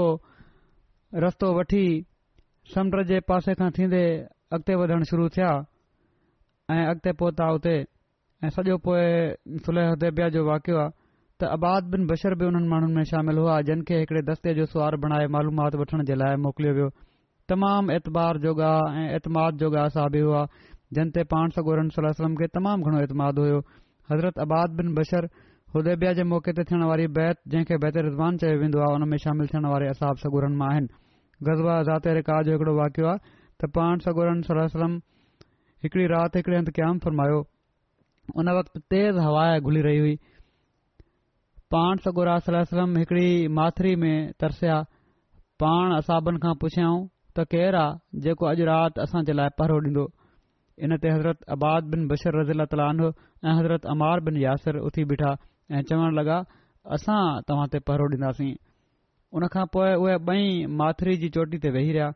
रस्तो 1.24 1.48
वठी 1.58 1.86
समुंड 2.74 2.96
जे 3.10 3.18
पासे 3.30 3.54
खां 3.60 3.70
थींदे 3.78 4.02
अॻिते 4.58 4.74
वधण 4.82 5.02
शुरू 5.10 5.26
थिया 5.36 5.50
ऐं 6.76 6.86
अॻिते 6.94 7.12
पहुता 7.20 7.46
उते 7.58 7.76
ऐं 8.42 8.50
सॼो 8.56 8.76
पोए 8.88 9.06
सुल 9.66 9.78
उदेबिया 9.94 10.28
जो 10.34 10.42
वाकियो 10.50 10.78
आहे 10.82 10.90
त 11.38 11.52
आबाद 11.58 11.84
बिन 11.94 12.02
बशर 12.12 12.34
बि 12.42 12.46
उन्हनि 12.50 12.68
माण्हुनि 12.74 12.96
में 12.98 13.04
शामिल 13.14 13.38
हुआ 13.42 13.60
जिन 13.70 13.82
खे 13.86 13.96
हिकड़े 14.06 14.22
दस्ते 14.32 14.54
जो 14.58 14.66
सुआ 14.74 14.90
बणाए 15.06 15.28
मालूमात 15.36 15.76
वठण 15.82 16.04
जे 16.10 16.16
लाइ 16.24 16.36
मोकिलियो 16.48 16.74
वियो 16.80 16.90
तमामु 17.54 17.92
एतबार 18.00 18.38
जोगा 18.48 18.72
ऐं 19.04 19.06
एतमाद 19.22 19.54
जोगा 19.62 19.88
सा 20.00 20.10
हुआ 20.18 20.42
जिन 20.98 21.08
ते 21.14 21.22
पाण 21.30 21.54
सगोर 21.60 21.86
सलम 22.00 22.36
तमामु 22.60 22.84
घणो 22.92 23.00
एतमाद 23.06 23.36
हुयो 23.46 23.60
हज़रत 24.12 24.40
आबाद 24.50 24.70
बिन 24.82 24.94
बशर 25.00 25.30
हुदेबिया 25.76 26.12
जे 26.16 26.24
मौक़े 26.30 26.52
ते 26.56 26.64
थियण 26.70 26.82
वारी 26.88 27.04
बैत 27.18 27.38
जंहिंखे 27.52 27.76
बैत 27.82 27.98
रिज़वान 28.06 28.38
चयो 28.40 28.56
वेंदो 28.62 28.80
आहे 28.86 28.94
हुन 28.96 29.08
में 29.10 29.18
शामिल 29.26 29.48
थियण 29.52 29.66
वारे 29.74 29.86
असाबा 29.90 30.16
सगुरन 30.22 30.56
मां 30.62 30.72
गज़बाज़ात 31.48 32.08
जो 32.48 32.56
हिकड़ो 32.56 32.74
वाकियो 32.80 33.06
आहे 33.12 33.20
त 33.24 33.68
पाण 33.78 34.00
सगोरन 34.08 34.42
सलम 34.48 34.98
हिकड़ी 35.86 36.06
राति 36.12 36.42
हंध 36.48 36.72
क्याम 36.80 36.98
फरमायो 37.06 37.38
उन 38.44 38.50
वक़्त 38.58 38.80
तेज़ 38.94 39.20
हवा 39.24 39.44
घुली 39.72 39.82
रही 39.86 40.00
हुई 40.06 40.16
पाण 41.76 42.04
सगोरात 42.08 42.50
हिकड़ी 42.80 43.32
माथरी 43.60 43.94
में 44.02 44.16
तरसिया 44.46 44.78
पाण 45.64 45.96
असाबनि 46.04 46.40
खां 46.48 46.54
पुछियऊं 46.66 46.98
त 47.38 47.46
केरु 47.54 47.80
आहे 47.84 48.26
जेको 48.28 48.44
अॼु 48.52 48.66
राति 48.72 49.02
असांजे 49.08 49.34
लाइ 49.42 49.56
पहरो 49.62 49.80
ॾींदो 49.88 50.04
इन 50.86 50.98
ते 51.06 51.16
हज़रत 51.16 51.48
आबाद 51.56 51.88
बिन 51.96 52.04
बशर 52.12 52.40
रज़ीला 52.44 52.66
तालाह 52.76 52.92
ऐं 53.06 53.56
हज़रत 53.62 53.90
अमार 53.96 54.24
बिन 54.28 54.38
यासिर 54.44 54.82
उथी 54.90 55.04
बीठा 55.14 55.32
ऐं 55.74 55.82
चवण 55.90 56.14
लॻा 56.18 56.38
असां 56.96 57.24
तव्हां 57.50 57.66
ते 57.74 57.80
पहिरो 57.88 58.06
ॾींदासीं 58.14 58.54
उनखां 59.40 59.66
पोइ 59.74 59.92
उहे 60.02 60.16
ॿई 60.28 60.66
माथुरी 60.80 61.14
जी 61.24 61.28
चोटी 61.36 61.58
ते 61.64 61.70
वेही 61.76 61.92
रहिया 61.96 62.10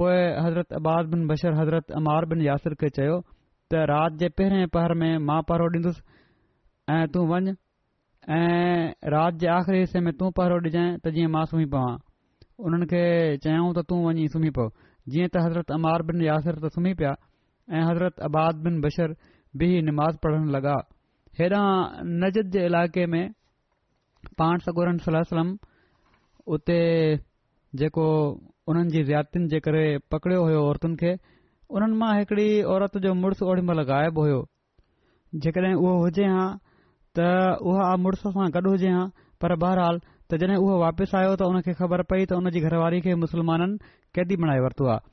पोइ 0.00 0.16
हज़रत 0.46 0.72
अबाद 0.78 1.04
बिन 1.12 1.26
बशर 1.30 1.54
हज़रत 1.60 1.92
अमार 2.00 2.24
बिन 2.32 2.40
यासिर 2.46 2.74
खे 2.82 2.90
चयो 2.98 3.16
त 3.72 3.84
राति 3.92 4.18
जे 4.22 4.28
पहिरें 4.40 4.68
पहर 4.74 4.94
में 5.04 5.10
मां 5.30 5.38
पहरो 5.50 5.68
ॾींदुसि 5.76 6.02
ऐं 6.96 7.06
तूं 7.14 7.24
वञ 7.30 7.54
ऐं 8.40 9.08
राति 9.16 9.38
जे 9.44 9.48
आख़िरी 9.54 9.80
हिसे 9.84 10.00
में 10.08 10.12
तूं 10.20 10.30
पहिरो 10.42 10.60
ॾिजाइ 10.68 10.92
त 11.06 11.14
जीअं 11.16 11.32
मां 11.38 11.44
सुम्ही 11.54 11.66
पवां 11.76 11.96
उन्हनि 12.66 12.90
खे 12.92 13.02
चयाऊं 13.48 13.72
त 13.80 13.86
तूं 13.94 14.00
वञीं 14.06 14.28
सुम्ही 14.36 14.52
पओ 14.60 14.68
जीअं 15.14 15.32
त 15.34 15.46
हज़रत 15.48 15.72
अमार 15.80 16.06
बिन 16.12 16.22
यासिर 16.28 16.60
त 16.66 16.72
सुम्ही 16.76 16.94
पिया 17.02 17.16
ऐं 17.74 17.84
हज़रत 17.90 18.22
अब्बाद 18.30 18.62
बिन 18.68 18.80
बशर 18.86 19.16
बि 19.62 19.72
नमाज़ 19.90 20.22
पढ़णु 20.26 20.56
लॻा 20.58 20.76
हेॾा 21.40 21.58
नजीद 22.20 22.46
जे 22.50 22.64
इलाइक़े 22.66 23.04
में 23.14 23.30
पाण 24.38 24.58
सगोरन 24.62 24.96
सलम 25.06 25.50
उते 26.54 26.78
जेको 27.82 28.06
उन्हनि 28.70 28.90
जी 28.94 29.02
ज़ियातुनि 29.10 29.46
जे 29.52 29.60
करे 29.66 29.82
पकड़ियो 30.14 30.40
हो 30.48 30.62
औरतुनि 30.70 30.96
खे 31.02 31.12
उन्हनि 31.70 31.96
मां 32.00 32.08
हिकड़ी 32.18 32.48
औरत 32.76 32.96
जो 33.06 33.12
मुड़ुसु 33.20 33.46
ओड़ी 33.52 33.62
महिल 33.68 33.82
ग़ाइबु 33.90 34.24
हो 34.30 34.40
जेकॾहिं 35.46 35.72
उहो 35.82 35.92
हुजे 36.02 36.24
हां 36.34 36.48
त 37.18 37.60
उहा 37.74 37.84
मुड़ुस 38.06 38.26
सां 38.34 38.48
गॾु 38.58 38.70
हुजे 38.74 38.90
हां 38.96 39.06
पर 39.44 39.56
बहरहाल 39.66 40.00
त 40.02 40.40
जॾहिं 40.44 40.56
उहो 40.64 40.80
वापसि 40.84 41.16
आयो 41.22 41.36
त 41.38 41.46
उन 41.52 41.60
खे 41.68 41.78
ख़बर 41.82 42.02
पई 42.14 42.26
त 42.32 42.42
उनजी 42.42 42.64
घरवारी 42.70 43.00
खे 43.06 43.14
मुसलमाननि 43.24 43.94
कैदी 44.18 44.42
बणाए 44.46 44.66
वरितो 44.66 44.90
आहे 44.96 45.06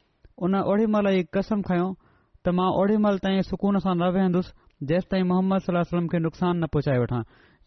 उन 0.49 0.59
ओड़ी 0.73 0.91
महिल 0.97 1.13
ई 1.21 1.29
कसम 1.39 1.61
खयों 1.69 1.89
त 1.99 2.57
मां 2.61 2.69
ओॾी 2.83 3.01
महिल 3.07 3.23
ताईं 3.27 3.41
सुकून 3.53 3.83
सां 3.87 3.95
न 4.01 4.43
जेसि 4.83 5.07
ताईं 5.11 5.23
मोहम्मद 5.27 5.61
सलाह 5.65 5.83
सलम 5.89 6.07
खे 6.13 6.19
नुक़सानु 6.19 6.59
न 6.59 6.67
पहुचाए 6.73 6.97
वठां 7.01 7.19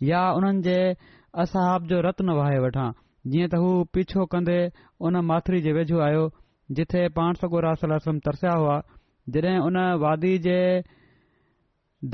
या 0.08 0.22
उन्हनि 0.38 0.62
जे 0.64 0.74
असहाब 1.44 1.86
जो 1.92 2.00
रत 2.08 2.20
न 2.22 2.30
वहाहे 2.38 2.58
वठां 2.66 2.88
जीअं 3.32 3.48
त 3.52 3.60
हू 3.62 3.70
पीछो 3.96 4.26
कंदे 4.34 4.58
उन 5.08 5.16
माथुरी 5.30 5.60
जे 5.66 5.72
वेझो 5.78 6.00
आयो 6.08 6.26
जिथे 6.80 7.06
पाण 7.16 7.40
सगोरा 7.44 7.72
सलम 7.84 8.18
तरसिया 8.28 8.52
हुआ 8.60 8.76
जड॒हिं 9.36 9.56
उन 9.70 9.78
वादी 10.04 10.34
जे 10.48 10.58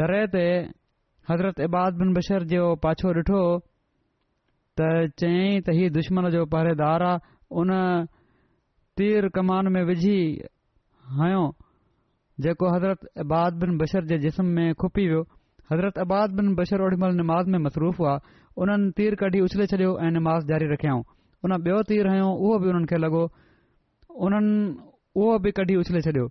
दरे 0.03 0.23
ते 0.37 0.45
हज़रत 1.31 1.61
इब्बाद 1.67 2.01
बिन 2.03 2.15
बशर 2.19 2.45
जो 2.55 2.65
पाछो 2.87 3.13
डि॒ठो 3.19 3.43
त 4.81 4.93
चयई 5.23 5.61
त 5.67 5.79
ही 5.81 5.89
दुश्मन 5.99 6.31
जो 6.37 6.47
पहिरेदार 6.55 7.03
आहे 7.11 7.21
उन 7.65 7.77
तीर 9.01 9.29
कमान 9.39 9.69
में 9.79 9.83
विझी 9.93 10.17
हयो 11.21 11.43
जेको 12.41 12.69
हज़रत 12.75 13.05
अब्बाद 13.21 13.55
बिन 13.59 13.77
बशर 13.79 14.05
जे 14.07 14.19
जिस्म 14.19 14.45
में 14.55 14.75
खुपी 14.81 15.07
वियो 15.09 15.21
हज़रत 15.73 15.99
अब्बाद 16.05 16.31
बिन 16.39 16.55
बशर 16.55 16.83
ओॾीमहिल 16.87 17.15
निमाज़ 17.17 17.49
में 17.53 17.59
मसरूफ़ 17.67 17.99
हुआ 18.01 18.19
उन्हनि 18.65 18.91
तीर 18.97 19.15
कढी 19.21 19.41
उछले 19.41 19.67
छडि॒यो 19.73 19.97
ऐं 20.07 20.11
निमाज़ 20.17 20.47
जारी 20.49 20.67
रखियाऊं 20.73 21.03
उन 21.45 21.57
बयो 21.69 21.83
तीर 21.91 22.07
हयऊं 22.15 22.33
उहो 22.35 22.59
बि 22.65 22.69
उन्हनि 22.75 22.87
खे 22.91 22.99
लॻो 23.05 23.23
उन्हनि 24.27 24.57
उहो 25.15 25.39
बि 25.47 25.51
कढी 25.61 25.75
उछले 25.85 26.01
छडि॒यो 26.07 26.29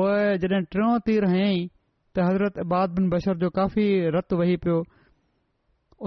पोइ 0.00 0.38
जड॒हिं 0.44 0.62
टियों 0.72 0.98
तीर 1.10 1.24
हयईं 1.34 1.68
त 2.16 2.26
हज़रत 2.30 2.58
अब्बाद 2.64 2.90
बिन 2.98 3.08
बशर 3.16 3.38
जो 3.44 3.50
काफ़ी 3.60 3.86
रत 4.18 4.32
वेही 4.40 4.56
पियो 4.64 4.80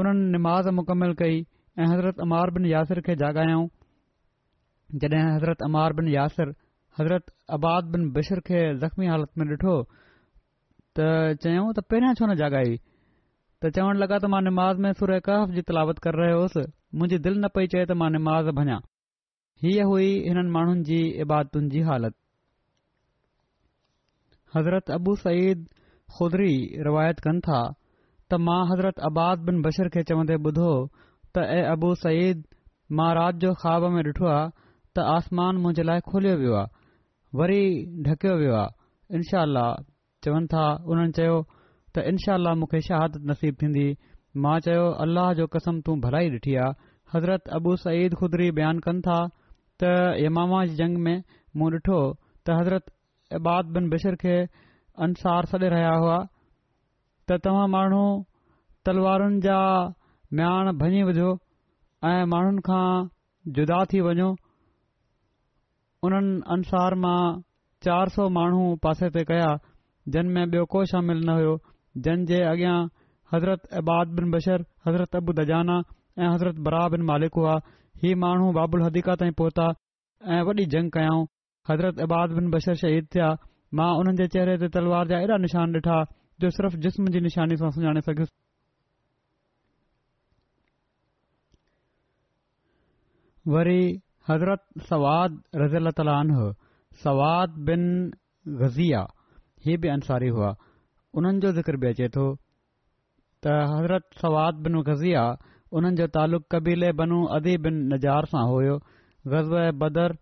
उन्हनि 0.01 0.29
निमाज़ 0.37 0.69
मुकमल 0.81 1.13
कई 1.23 1.39
ऐं 1.79 1.87
हज़रत 1.93 2.19
अमार 2.27 2.51
बिन 2.57 2.65
यासिर 2.75 3.01
खे 3.09 3.15
जाॻायाऊं 3.23 3.67
जड॒हिं 5.03 5.25
हज़रत 5.35 5.61
अमार 5.69 5.93
बिन 6.01 6.07
यासिर 6.17 6.53
हज़रत 6.99 7.23
अबाद 7.55 7.85
बिन 7.93 8.09
बशर 8.15 8.39
खे 8.49 8.59
ज़ख़्मी 8.79 9.07
हालत 9.11 9.29
में 9.37 9.47
डि॒ठो 9.47 9.73
त 10.99 11.07
चयऊं 11.45 11.71
त 11.75 11.79
पहिरियां 11.91 12.13
छो 12.19 12.25
न 12.25 12.35
जाॻाई 12.41 12.75
त 12.77 13.71
चवण 13.77 13.99
लॻा 14.03 14.17
त 14.23 14.31
मां 14.35 14.41
निमाज़ 14.43 15.55
जी 15.55 15.63
तलावत 15.71 15.99
कर 16.05 16.17
रहियोसि 16.19 16.63
मुंहिंजी 16.99 17.17
दिलि 17.25 17.37
न 17.39 17.49
पई 17.55 17.67
चए 17.73 17.83
त 17.91 17.97
मां 18.03 18.09
निमाज़ 18.17 18.51
भा 18.59 18.65
हीअ 19.65 19.85
हुई 19.89 20.07
हिननि 20.29 20.51
माण्हुनि 20.55 20.83
जी 20.91 21.01
इबादतुनि 21.25 21.69
जी 21.75 21.81
हालत 21.89 22.13
हज़रत 24.55 24.91
अबू 24.99 25.15
सईद 25.25 25.67
ख़ुदरी 26.17 26.55
रवायत 26.87 27.19
कन 27.27 27.39
था 27.49 27.59
त 27.75 28.41
मां 28.47 28.57
हज़रत 28.71 29.03
अबाद 29.11 29.45
बिन 29.49 29.61
बशर 29.67 29.91
खे 29.97 30.03
चवंदे 30.13 30.37
ॿुधो 30.51 30.71
त 30.95 31.43
ए 31.59 31.61
अबू 31.75 31.93
सईद 32.07 32.43
मां 32.99 33.13
राति 33.19 33.43
जो 33.45 33.53
ख़्वाब 33.63 33.91
में 33.97 34.01
डि॒ठो 34.09 34.31
आहे 34.33 34.49
त 34.59 35.05
आसमान 35.19 35.63
मुंहिंजे 35.65 35.83
लाइ 35.91 35.99
खोलियो 36.11 36.35
वियो 36.43 36.55
आहे 36.63 36.73
वरी 37.39 37.63
ढकियो 38.07 38.33
वियो 38.39 38.53
आहे 38.57 39.15
इनशा 39.17 39.39
चवनि 40.25 40.47
था 40.53 40.65
उन्हनि 40.91 41.13
चयो 41.17 41.33
त 41.95 42.03
इनशाह 42.11 42.53
मूंखे 42.59 42.79
शहादत 42.87 43.25
नसीब 43.31 43.57
थींदी 43.63 43.85
मां 44.45 44.53
चयो 44.67 44.85
अल्लाह 45.05 45.27
जो 45.39 45.47
कसम 45.55 45.81
तूं 45.87 45.95
भलाई 46.05 46.29
ॾिठी 46.35 46.55
आहे 46.65 46.93
हज़रत 47.15 47.51
अबू 47.59 47.75
सईद 47.83 48.15
खुदरी 48.21 48.47
बयानु 48.59 48.85
कनि 48.85 49.03
था 49.07 49.17
त 49.83 49.91
यमामा 50.27 50.61
जी 50.69 50.77
जंग 50.83 51.01
में 51.07 51.17
मूं 51.61 51.69
ॾिठो 51.79 51.99
त 52.03 52.57
हज़रत 52.59 52.93
इब्बाद 53.39 53.75
बन 53.77 53.89
बशीर 53.95 54.17
खे 54.23 54.37
अंसार 55.07 55.51
सॾे 55.55 55.69
रहिया 55.75 55.93
हुआ 56.05 56.17
त 56.29 57.39
तव्हां 57.47 57.67
माण्हू 57.75 58.03
तलवारुनि 58.89 59.43
जा 59.49 59.59
माण 60.41 60.73
भञी 60.85 61.03
विझो 61.11 61.29
ऐं 62.13 62.17
माण्हुनि 62.35 62.65
खां 62.71 62.83
जुदा 63.59 63.83
थी 63.93 64.03
वञो 64.09 64.33
उन्हनि 66.05 66.33
अनुसार 66.53 66.93
मां 67.03 67.19
चार 67.85 68.09
सौ 68.15 68.23
माण्हू 68.37 68.63
पासे 68.85 69.07
ते 69.15 69.21
कया 69.31 69.49
जन 70.15 70.29
में 70.35 70.43
ॿियो 70.53 70.63
को 70.73 70.79
शामिल 70.91 71.19
न 71.29 71.31
हुयो 71.37 71.53
जंहिंजे 72.07 72.39
अॻियां 72.49 72.75
हज़रत 73.33 73.61
अबाद 73.81 74.11
बिन 74.19 74.29
बशर 74.35 74.65
हज़रत 74.87 75.17
अबू 75.21 75.33
दजाना 75.39 75.77
ऐं 76.19 76.29
हज़रत 76.33 76.59
बरा 76.67 76.81
बिन 76.95 77.05
मालिक 77.11 77.39
हुआ 77.41 77.55
ही 78.03 78.13
माण्हू 78.25 78.51
बाबुल 78.59 78.85
हदीका 78.87 79.15
ताईं 79.23 79.33
पहुता 79.41 79.67
ऐं 80.37 80.41
वॾी 80.49 80.65
जंग 80.75 80.91
कयाऊं 80.99 81.25
हज़रत 81.71 81.99
अबाद 82.07 82.37
बिन 82.39 82.49
बशर 82.57 82.79
शहीद 82.85 83.07
थिया 83.15 83.29
मां 83.79 83.89
उन्हनि 84.03 84.23
जे 84.25 84.29
चहिरे 84.37 84.55
ते 84.63 84.71
तलवार 84.79 85.11
जा 85.13 85.21
एॾा 85.27 85.39
निशान 85.47 85.75
ॾिठा 85.81 85.99
जो 86.43 86.51
सिर्फ़ु 86.59 86.81
जिस्म 86.87 87.13
जी 87.17 87.23
निशानी 87.31 87.57
सां 87.63 87.71
सुञाणे 87.79 88.05
सघियुसि 88.09 88.37
हज़रत 94.29 94.61
सवाद 94.91 95.41
رضی 95.63 96.53
सवाद 97.03 97.55
बिन 97.67 97.81
गज़िया 98.59 98.99
ही 99.65 99.75
बि 99.83 99.87
अंसारी 99.93 100.27
हुआ 100.35 100.53
उन्हनि 101.19 101.39
जो 101.45 101.51
ज़िकर 101.53 101.75
बि 101.83 101.87
अचे 101.87 102.07
थो 102.15 102.23
त 103.45 103.55
हज़रत 103.71 104.05
सवाद 104.21 104.53
बिन 104.67 104.81
ग़ज़िया 104.89 105.23
بن 105.71 105.85
غزیہ 105.91 106.05
तालुक़बील 106.13 106.83
جو 107.01 107.27
अदी 107.37 107.57
बिन 107.57 107.81
नज़ार 107.93 108.25
सां 108.25 108.45
بن 108.45 108.79
ग़ज़ 109.33 109.73
बदर 109.81 110.17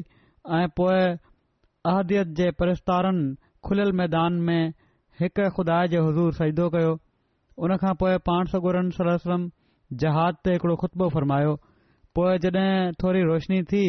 ऐं 0.59 0.67
पोए 0.79 1.01
अहदीअत 1.93 2.35
जे 2.41 2.49
प्रस्तारनि 2.63 3.27
खुलियल 3.69 3.91
मैदान 4.03 4.39
में 4.49 4.61
हिकु 5.23 5.43
ख़ुदा 5.55 5.75
जे 5.91 5.99
हज़ूर 6.05 6.31
सईदो 6.37 6.65
कयो 6.75 6.91
उन 7.65 7.69
खां 7.81 7.91
पोइ 7.99 8.15
पाण 8.29 8.45
सगुरन 8.53 8.87
सलम 8.97 9.41
जहाद 10.03 10.39
ते 10.47 10.55
हिकड़ो 10.55 10.75
खुतबो 10.83 11.07
फ़रमायो 11.15 11.53
पोइ 12.19 12.39
जड॒हिं 12.45 12.93
थोरी 13.03 13.21
रोशनी 13.29 13.59
थी 13.73 13.83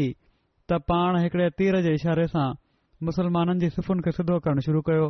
त 0.71 0.79
पाण 0.91 1.19
हिकड़े 1.25 1.49
तीर 1.63 1.81
जे 1.89 1.95
इशारे 1.99 2.27
सां 2.35 2.47
मुसलमाननि 3.11 3.59
जी 3.65 3.73
सिफ़ुनि 3.79 4.05
खे 4.09 4.15
सिधो 4.19 4.39
करणु 4.47 4.67
शुरू 4.69 4.83
कयो 4.91 5.09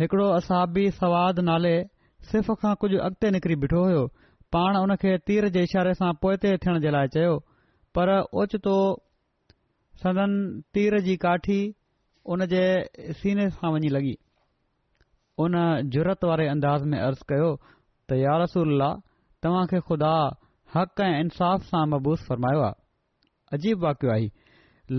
हिकड़ो 0.00 0.30
असाबी 0.40 0.86
सवाद 1.02 1.44
नाले 1.52 1.74
सिर्फ़ 2.32 2.52
खां 2.64 2.74
कुझु 2.84 3.04
अॻिते 3.10 3.34
निकिरी 3.38 3.58
बीठो 3.66 3.84
हो 3.94 4.02
पाण 4.56 4.80
उन 4.84 4.96
खे 5.06 5.16
तीर 5.30 5.50
जे 5.58 5.66
इशारे 5.72 5.94
सां 6.02 6.12
पोएते 6.24 6.56
थियण 6.66 6.80
जे 6.88 6.96
लाइ 6.98 7.12
चयो 7.18 7.36
पर 7.98 8.16
ओचितो 8.44 8.78
सदन 10.06 10.36
तीर 10.76 11.00
जी 11.08 11.16
काठी 11.28 11.60
उन 12.26 12.46
जे 12.52 12.64
सीने 13.20 13.48
सां 13.56 13.70
वञी 13.72 13.88
लॻी 13.96 14.14
उन 15.44 15.56
जुरत 15.94 16.24
वारे 16.24 16.46
अंदाज़ 16.48 16.82
में 16.92 16.98
अर्ज़ 17.00 17.22
कयो 17.32 17.48
त 18.08 18.16
या 18.20 18.36
रसूल 18.42 18.82
तव्हां 19.44 19.64
खे 19.72 19.80
ख़ुदा 19.88 20.12
हक़ 20.76 21.00
ऐं 21.06 21.20
इंसाफ़ 21.28 21.62
सां 21.70 21.84
मबूस 21.92 22.24
फ़रमायो 22.28 22.60
आहे 22.68 23.54
अजीब 23.58 23.84
वाकियो 23.84 24.12
आहीं 24.12 24.30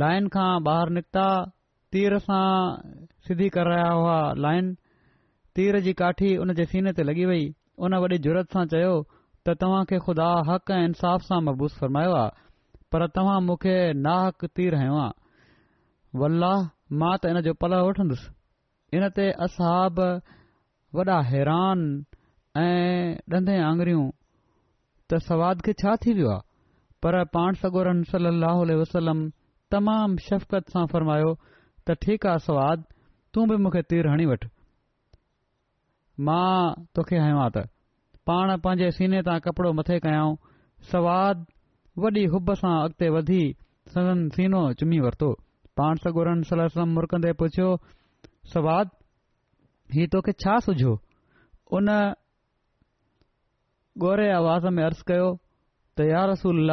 लाइन 0.01 0.27
खां 0.35 0.49
ॿाहिरि 0.67 0.95
निकिता 0.99 1.25
तीर 1.95 2.17
सां 2.27 2.47
सिधी 3.27 3.49
करे 3.57 3.73
रहिया 3.73 3.89
हुआ 4.01 4.19
लाइन 4.45 4.73
तीर 5.55 5.79
जी 5.87 5.93
काठी 6.03 6.31
उन 6.45 6.53
जे 6.61 6.65
सीने 6.73 6.93
ते 6.99 7.03
लॻी 7.09 7.25
वई 7.31 7.43
उन 7.85 7.97
वॾी 8.05 8.21
जुरत 8.27 8.53
सां 8.57 8.65
चयो 8.75 8.93
त 9.11 9.57
तव्हां 9.65 9.81
खे 9.91 9.97
ख़ुदा 10.07 10.29
हक़ 10.53 10.71
ऐं 10.77 10.81
इंसाफ़ 10.93 11.23
सां 11.31 11.41
मबूस 11.49 11.79
फरमायो 11.81 12.13
आहे 12.21 12.43
पर 12.93 13.07
तव्हां 13.19 13.39
मूंखे 13.49 13.77
नाहक 14.05 14.45
तीर 14.59 14.77
हयो 14.83 15.01
आहे 15.07 16.19
वल्लाह 16.21 16.65
मां 16.91 17.13
त 17.21 17.25
इन 17.33 17.41
जो 17.45 17.53
पलउ 17.57 17.81
वठंदुसि 17.87 18.97
इन 18.97 19.09
ते 19.17 19.31
असहाब 19.45 19.97
वॾा 20.95 21.19
हैरान 21.33 21.79
ऐं 22.57 23.17
ॾंदे 23.37 23.55
आङरियूं 23.69 24.03
त 25.09 25.17
सवाद 25.29 25.61
खे 25.65 25.73
छा 25.81 25.95
थी 26.05 26.13
वियो 26.17 26.29
आहे 26.29 26.41
पर 27.03 27.17
पाण 27.37 27.53
सगोरन 27.61 28.03
सली 28.13 28.27
अलाह 28.33 28.61
वसलम 28.81 29.27
तमामु 29.73 30.17
शफ़क़त 30.29 30.69
सां 30.75 30.85
फ़रमायो 30.93 31.31
त 31.87 31.97
ठीकु 32.05 32.27
आहे 32.31 32.39
सवाद 32.47 32.83
तूं 33.33 33.47
बि 33.49 33.55
मूंखे 33.65 33.81
तीर 33.93 34.07
हणी 34.13 34.25
वठ 34.33 34.45
मां 36.27 36.85
तोखे 36.95 37.17
हयो 37.23 37.47
त 37.57 37.65
पाण 38.29 38.55
पंहिंजे 38.67 38.91
सीने 38.99 39.21
तां 39.29 39.39
कपिड़ो 39.49 39.73
मथे 39.81 39.99
कयाऊं 40.05 40.37
सवाद 40.93 41.45
वॾी 42.05 42.25
हुब 42.35 42.53
सां 42.61 42.75
अॻिते 42.83 43.09
वधी 43.17 43.41
सदन 43.95 44.23
सीनो 44.37 44.61
चुमी 44.83 44.99
वरितो 45.07 45.33
पाण 45.77 45.95
सागोरन 46.01 46.41
सल 46.49 46.59
सलम 46.73 46.91
मुरखंदे 46.97 47.31
पुछियो 47.39 47.69
सवाद 48.53 48.91
हीउ 49.95 50.07
तोखे 50.13 50.33
छा 50.43 50.53
सिझो 50.65 50.91
उन 51.79 51.89
गौरे 54.03 54.27
आवाज़ 54.35 54.67
में 54.77 54.83
अर्ज़ु 54.83 55.03
कयो 55.09 55.25
त 55.99 56.05
यार 56.09 56.29
रसूल 56.31 56.71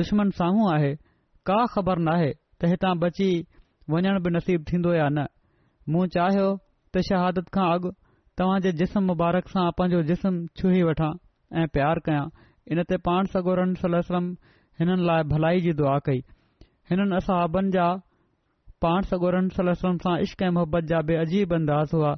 दुश्मन 0.00 0.30
साम्हूं 0.38 0.68
आहे 0.74 0.92
का 1.50 1.58
ख़बर 1.74 2.02
नाहे 2.10 2.30
त 2.34 2.70
हितां 2.74 2.92
बची 3.04 3.28
वञण 3.94 4.18
बि 4.26 4.30
नसीब 4.36 4.64
थींदो 4.72 4.92
या 4.98 5.08
न 5.14 5.26
मूं 5.94 6.06
चाहियो 6.18 6.46
त 6.94 7.02
शहादत 7.10 7.48
खां 7.58 7.66
अॻु 7.78 7.92
तव्हां 8.40 8.60
जे 8.68 8.72
जिस्म 8.82 9.02
मुबारक 9.10 9.50
सां 9.56 9.64
पंहिंजो 9.80 10.02
जिस्म 10.12 10.32
छुही 10.62 10.84
वठां 10.90 11.08
ऐं 11.62 11.64
प्यार 11.78 12.02
कयां 12.10 12.26
इन 12.76 12.82
ते 12.92 13.00
पाण 13.10 13.32
सागोरन 13.34 13.74
सलम 13.82 14.30
हिननि 14.82 15.02
लाइ 15.10 15.26
भलाई 15.34 15.66
जी 15.68 15.72
दुआ 15.82 15.96
कई 16.10 16.24
हिननि 16.92 17.20
असहाब 17.22 17.60
जा 17.78 17.88
पाण 18.84 19.02
सगोरन 19.08 19.48
सलम 19.56 19.96
सां 20.02 20.12
इश्क 20.26 20.42
ऐं 20.44 20.50
मोहबत 20.58 20.86
जा 20.90 21.00
बे 21.08 21.16
अजीब 21.22 21.52
अंदाज़ 21.56 21.90
हुआ 21.96 22.12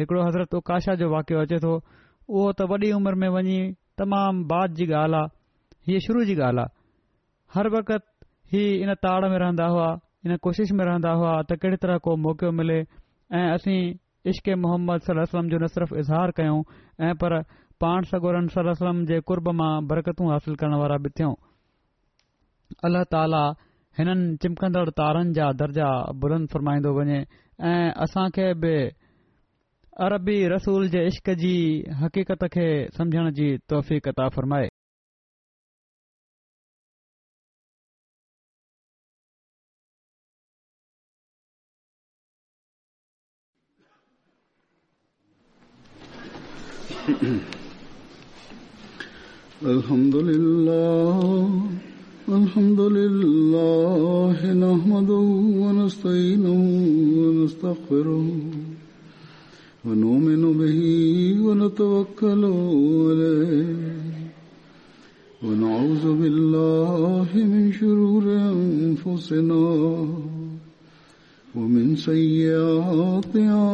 हिकड़ो 0.00 0.20
हज़रत 0.26 0.54
उकाशा 0.58 0.94
जो 1.00 1.08
वाकियो 1.14 1.40
अचे 1.46 1.58
थो 1.64 1.72
उहो 1.76 2.46
त 2.60 2.68
वॾी 2.70 2.90
उमिरि 2.98 3.18
में 3.24 3.28
वञी 3.34 3.56
तमामु 4.00 4.44
बाद 4.52 4.78
जी 4.78 4.86
ॻाल्हि 5.00 5.20
आहे 5.20 5.90
हीअ 5.90 6.00
शुरू 6.06 6.24
जी 6.30 6.36
ॻाल्हि 6.46 6.62
आहे 6.62 6.74
हर 7.58 7.68
वक्त 7.76 8.06
हीउ 8.54 8.72
इन 8.86 8.94
ताड़ 9.04 9.28
में 9.34 9.38
रहंदा 9.44 9.66
हुआ 9.74 9.88
इन 10.26 10.36
कोशिश 10.48 10.72
में 10.80 10.84
रहंदा 10.90 11.12
हुआ 11.20 11.36
त 11.52 11.60
कहिड़ी 11.66 11.82
तरह 11.84 12.00
को 12.08 12.16
मौक़ो 12.28 12.50
मिले 12.62 12.78
ऐ 12.80 13.44
असीं 13.58 13.78
इश्क 14.34 14.48
मोहम्मद 14.64 15.06
सलम 15.10 15.52
जो 15.52 15.60
न 15.64 15.70
सिर्फ़ 15.76 15.94
इज़हार 16.04 16.34
कयूं 16.40 16.58
ऐं 17.10 17.12
पर 17.24 17.38
पाण 17.84 18.08
सागोरन 18.14 18.48
सलम 18.56 19.04
जे 19.12 19.20
कुरब 19.30 19.52
मां 19.60 19.72
बरकतूं 19.92 20.32
हासिल 20.32 20.58
करण 20.64 20.80
वारा 20.84 20.98
बि 21.06 21.14
थियूं 21.20 21.34
अल्ल्ह 22.88 23.06
ताला 23.14 23.44
हिननि 23.98 24.36
चिमकंदड़ 24.42 24.88
तारनि 25.00 25.32
जा 25.36 25.44
दर्जा 25.60 25.88
बुलंद 26.20 26.48
फ़रमाईंदो 26.52 26.90
वञे 26.96 27.18
ऐं 27.68 27.90
असां 28.04 28.28
खे 28.36 28.52
बि 28.60 28.74
अरबी 30.06 30.36
रसूल 30.52 30.88
जे 30.92 31.06
इश्क 31.10 31.30
जी 31.40 31.54
हक़ीक़त 32.04 32.44
खे 32.56 32.66
समुझण 32.96 33.30
जी 33.40 33.48
तोहफ़ी 33.68 34.00
कता 34.08 34.28
फ़रमाए 34.36 34.68
الحمد 49.66 50.14
لله 50.28 51.75
الحمد 52.34 52.80
لله 52.80 54.38
نحمده 54.52 55.26
ونستعينه 55.62 56.58
ونستغفره 57.22 58.26
ونؤمن 59.86 60.42
به 60.60 60.80
ونتوكل 61.44 62.44
عليه 63.06 64.24
ونعوذ 65.44 66.04
بالله 66.20 67.28
من 67.52 67.72
شرور 67.78 68.24
أنفسنا 68.48 69.62
ومن 71.54 71.96
سيئات 71.96 73.65